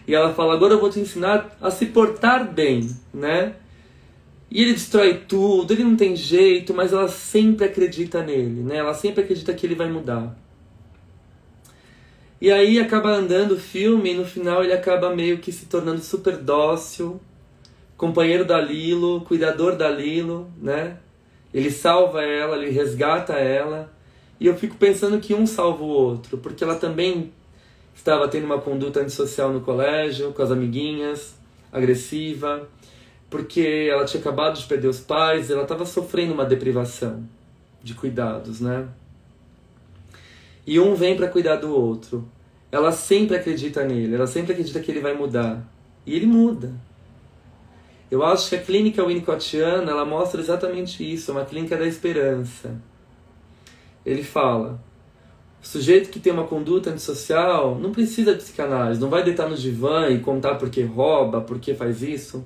E 0.08 0.14
ela 0.14 0.34
fala: 0.34 0.54
"Agora 0.54 0.74
eu 0.74 0.80
vou 0.80 0.90
te 0.90 0.98
ensinar 0.98 1.56
a 1.60 1.70
se 1.70 1.86
portar 1.86 2.52
bem", 2.52 2.90
né? 3.14 3.54
E 4.50 4.62
ele 4.62 4.72
destrói 4.72 5.14
tudo, 5.28 5.72
ele 5.72 5.84
não 5.84 5.96
tem 5.96 6.16
jeito, 6.16 6.74
mas 6.74 6.92
ela 6.92 7.08
sempre 7.08 7.66
acredita 7.66 8.22
nele, 8.22 8.62
né? 8.62 8.76
Ela 8.78 8.94
sempre 8.94 9.22
acredita 9.22 9.54
que 9.54 9.66
ele 9.66 9.74
vai 9.74 9.88
mudar. 9.88 10.36
E 12.46 12.52
aí 12.52 12.78
acaba 12.78 13.10
andando 13.10 13.54
o 13.54 13.58
filme 13.58 14.12
e 14.12 14.14
no 14.14 14.24
final 14.24 14.62
ele 14.62 14.72
acaba 14.72 15.12
meio 15.12 15.38
que 15.38 15.50
se 15.50 15.66
tornando 15.66 16.00
super 16.00 16.36
dócil, 16.36 17.20
companheiro 17.96 18.44
da 18.44 18.60
Lilo, 18.60 19.22
cuidador 19.22 19.74
da 19.74 19.90
Lilo, 19.90 20.48
né? 20.56 20.96
Ele 21.52 21.72
salva 21.72 22.22
ela, 22.22 22.56
ele 22.56 22.70
resgata 22.70 23.32
ela. 23.32 23.92
E 24.38 24.46
eu 24.46 24.56
fico 24.56 24.76
pensando 24.76 25.18
que 25.18 25.34
um 25.34 25.44
salva 25.44 25.82
o 25.82 25.88
outro, 25.88 26.38
porque 26.38 26.62
ela 26.62 26.76
também 26.76 27.32
estava 27.92 28.28
tendo 28.28 28.44
uma 28.44 28.60
conduta 28.60 29.00
antissocial 29.00 29.52
no 29.52 29.62
colégio, 29.62 30.32
com 30.32 30.40
as 30.40 30.52
amiguinhas, 30.52 31.34
agressiva, 31.72 32.68
porque 33.28 33.88
ela 33.90 34.04
tinha 34.04 34.20
acabado 34.20 34.56
de 34.56 34.66
perder 34.66 34.86
os 34.86 35.00
pais, 35.00 35.50
ela 35.50 35.64
estava 35.64 35.84
sofrendo 35.84 36.32
uma 36.32 36.44
deprivação 36.44 37.28
de 37.82 37.92
cuidados, 37.92 38.60
né? 38.60 38.86
e 40.66 40.80
um 40.80 40.94
vem 40.94 41.16
para 41.16 41.28
cuidar 41.28 41.56
do 41.56 41.72
outro. 41.72 42.28
Ela 42.76 42.92
sempre 42.92 43.34
acredita 43.34 43.82
nele, 43.84 44.14
ela 44.14 44.26
sempre 44.26 44.52
acredita 44.52 44.80
que 44.80 44.90
ele 44.90 45.00
vai 45.00 45.14
mudar. 45.14 45.66
E 46.04 46.14
ele 46.14 46.26
muda. 46.26 46.74
Eu 48.10 48.22
acho 48.22 48.50
que 48.50 48.56
a 48.56 48.62
clínica 48.62 49.02
winnicottiana, 49.02 49.90
ela 49.90 50.04
mostra 50.04 50.42
exatamente 50.42 51.02
isso, 51.02 51.30
é 51.30 51.34
uma 51.34 51.46
clínica 51.46 51.74
da 51.74 51.86
esperança. 51.86 52.78
Ele 54.04 54.22
fala, 54.22 54.78
o 55.62 55.66
sujeito 55.66 56.10
que 56.10 56.20
tem 56.20 56.30
uma 56.30 56.46
conduta 56.46 56.90
antissocial 56.90 57.78
não 57.78 57.92
precisa 57.92 58.34
de 58.34 58.40
psicanálise, 58.40 59.00
não 59.00 59.08
vai 59.08 59.24
deitar 59.24 59.48
no 59.48 59.56
divã 59.56 60.10
e 60.10 60.20
contar 60.20 60.56
porque 60.56 60.82
rouba, 60.82 61.40
porque 61.40 61.74
faz 61.74 62.02
isso. 62.02 62.44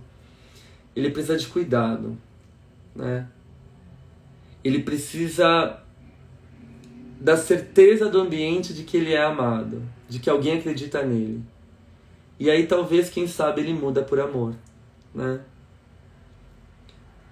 Ele 0.94 1.10
precisa 1.10 1.36
de 1.36 1.48
cuidado, 1.48 2.16
né? 2.94 3.26
Ele 4.62 4.78
precisa 4.78 5.82
da 7.20 7.36
certeza 7.36 8.08
do 8.08 8.20
ambiente 8.20 8.72
de 8.72 8.84
que 8.84 8.96
ele 8.96 9.12
é 9.12 9.24
amado, 9.24 9.82
de 10.10 10.18
que 10.18 10.28
alguém 10.28 10.58
acredita 10.58 11.02
nele. 11.02 11.40
E 12.38 12.50
aí 12.50 12.66
talvez, 12.66 13.08
quem 13.08 13.28
sabe, 13.28 13.60
ele 13.60 13.72
muda 13.72 14.02
por 14.02 14.18
amor, 14.18 14.54
né? 15.14 15.40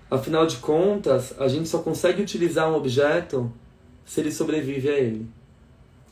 Afinal 0.08 0.46
de 0.46 0.56
contas, 0.58 1.34
a 1.38 1.48
gente 1.48 1.68
só 1.68 1.80
consegue 1.80 2.22
utilizar 2.22 2.70
um 2.70 2.76
objeto 2.76 3.52
se 4.06 4.20
ele 4.20 4.30
sobrevive 4.30 4.88
a 4.88 4.96
ele. 4.96 5.28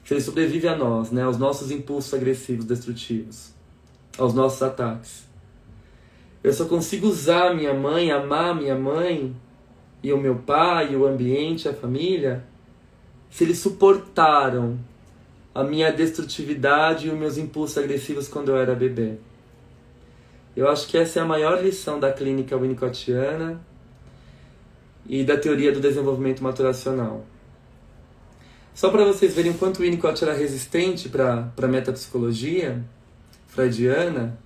Se 0.05 0.13
ele 0.13 0.21
sobrevive 0.21 0.69
a 0.69 0.77
nós, 0.77 1.11
né? 1.11 1.23
aos 1.23 1.39
nossos 1.39 1.71
impulsos 1.71 2.13
agressivos, 2.13 2.67
destrutivos, 2.67 3.55
aos 4.19 4.35
nossos 4.35 4.63
ataques. 4.63 5.25
Eu 6.45 6.53
só 6.53 6.67
consigo 6.67 7.07
usar 7.07 7.55
minha 7.55 7.73
mãe, 7.73 8.11
amar 8.11 8.55
minha 8.55 8.77
mãe, 8.77 9.35
e 10.03 10.13
o 10.13 10.19
meu 10.19 10.37
pai, 10.37 10.93
e 10.93 10.97
o 10.97 11.07
ambiente, 11.07 11.69
a 11.69 11.73
família, 11.73 12.45
se 13.31 13.45
eles 13.45 13.59
suportaram 13.59 14.79
a 15.57 15.65
minha 15.65 15.91
destrutividade 15.91 17.07
e 17.07 17.11
os 17.11 17.19
meus 17.19 17.39
impulsos 17.39 17.79
agressivos 17.79 18.29
quando 18.29 18.51
eu 18.51 18.59
era 18.59 18.75
bebê. 18.75 19.15
Eu 20.55 20.69
acho 20.69 20.87
que 20.87 20.99
essa 20.99 21.19
é 21.19 21.23
a 21.23 21.25
maior 21.25 21.65
lição 21.65 21.99
da 21.99 22.13
clínica 22.13 22.59
winnicottiana 22.59 23.59
e 25.07 25.25
da 25.25 25.39
teoria 25.39 25.73
do 25.73 25.81
desenvolvimento 25.81 26.43
maturacional. 26.43 27.25
Só 28.75 28.91
para 28.91 29.03
vocês 29.07 29.35
verem 29.35 29.53
o 29.53 29.55
quanto 29.55 29.81
Winnicott 29.81 30.23
era 30.23 30.35
resistente 30.35 31.09
para 31.09 31.51
a 31.57 31.67
metapsicologia 31.67 32.85
freudiana, 33.47 34.39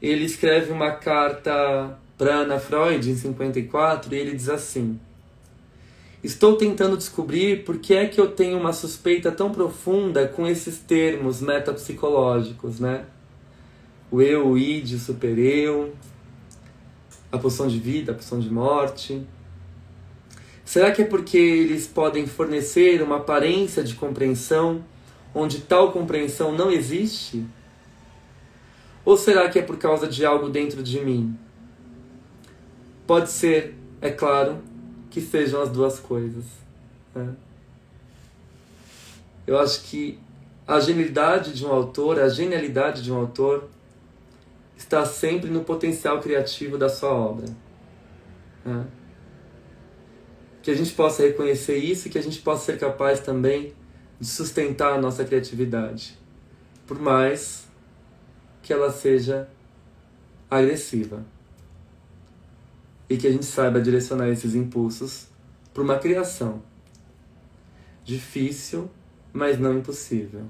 ele 0.00 0.24
escreve 0.24 0.72
uma 0.72 0.90
carta 0.90 1.96
para 2.18 2.34
Ana 2.34 2.58
Freud 2.58 3.08
em 3.08 3.14
54 3.14 4.12
e 4.12 4.18
ele 4.18 4.34
diz 4.34 4.48
assim: 4.48 4.98
Estou 6.22 6.56
tentando 6.56 6.96
descobrir 6.96 7.64
por 7.64 7.78
que 7.78 7.94
é 7.94 8.06
que 8.06 8.20
eu 8.20 8.30
tenho 8.30 8.56
uma 8.56 8.72
suspeita 8.72 9.32
tão 9.32 9.50
profunda 9.50 10.28
com 10.28 10.46
esses 10.46 10.78
termos 10.78 11.40
metapsicológicos, 11.40 12.78
né? 12.78 13.06
O 14.08 14.22
eu, 14.22 14.46
o 14.46 14.56
id, 14.56 14.92
o 14.94 14.98
supereu, 15.00 15.92
a 17.32 17.38
poção 17.38 17.66
de 17.66 17.76
vida, 17.80 18.12
a 18.12 18.14
poção 18.14 18.38
de 18.38 18.48
morte. 18.48 19.26
Será 20.64 20.92
que 20.92 21.02
é 21.02 21.04
porque 21.04 21.36
eles 21.36 21.88
podem 21.88 22.24
fornecer 22.24 23.02
uma 23.02 23.16
aparência 23.16 23.82
de 23.82 23.94
compreensão 23.94 24.84
onde 25.34 25.62
tal 25.62 25.90
compreensão 25.90 26.52
não 26.52 26.70
existe? 26.70 27.44
Ou 29.04 29.16
será 29.16 29.48
que 29.48 29.58
é 29.58 29.62
por 29.62 29.76
causa 29.76 30.06
de 30.06 30.24
algo 30.24 30.48
dentro 30.48 30.84
de 30.84 31.00
mim? 31.00 31.36
Pode 33.08 33.28
ser, 33.28 33.74
é 34.00 34.10
claro, 34.10 34.62
que 35.12 35.20
sejam 35.20 35.60
as 35.60 35.68
duas 35.68 36.00
coisas. 36.00 36.44
Né? 37.14 37.34
Eu 39.46 39.58
acho 39.58 39.82
que 39.82 40.18
a 40.66 40.80
genialidade 40.80 41.52
de 41.52 41.66
um 41.66 41.70
autor, 41.70 42.18
a 42.18 42.30
genialidade 42.30 43.02
de 43.02 43.12
um 43.12 43.16
autor, 43.16 43.68
está 44.74 45.04
sempre 45.04 45.50
no 45.50 45.62
potencial 45.64 46.18
criativo 46.18 46.78
da 46.78 46.88
sua 46.88 47.10
obra. 47.10 47.46
Né? 48.64 48.86
Que 50.62 50.70
a 50.70 50.74
gente 50.74 50.92
possa 50.94 51.22
reconhecer 51.22 51.76
isso 51.76 52.08
e 52.08 52.10
que 52.10 52.18
a 52.18 52.22
gente 52.22 52.40
possa 52.40 52.72
ser 52.72 52.78
capaz 52.78 53.20
também 53.20 53.74
de 54.18 54.26
sustentar 54.26 54.94
a 54.94 54.98
nossa 55.00 55.24
criatividade, 55.24 56.16
por 56.86 56.98
mais 56.98 57.66
que 58.62 58.72
ela 58.72 58.90
seja 58.90 59.46
agressiva. 60.48 61.22
E 63.12 63.18
que 63.18 63.26
a 63.26 63.30
gente 63.30 63.44
saiba 63.44 63.78
direcionar 63.78 64.30
esses 64.30 64.54
impulsos 64.54 65.26
para 65.74 65.82
uma 65.82 65.98
criação 65.98 66.62
difícil, 68.02 68.90
mas 69.34 69.58
não 69.58 69.76
impossível. 69.76 70.46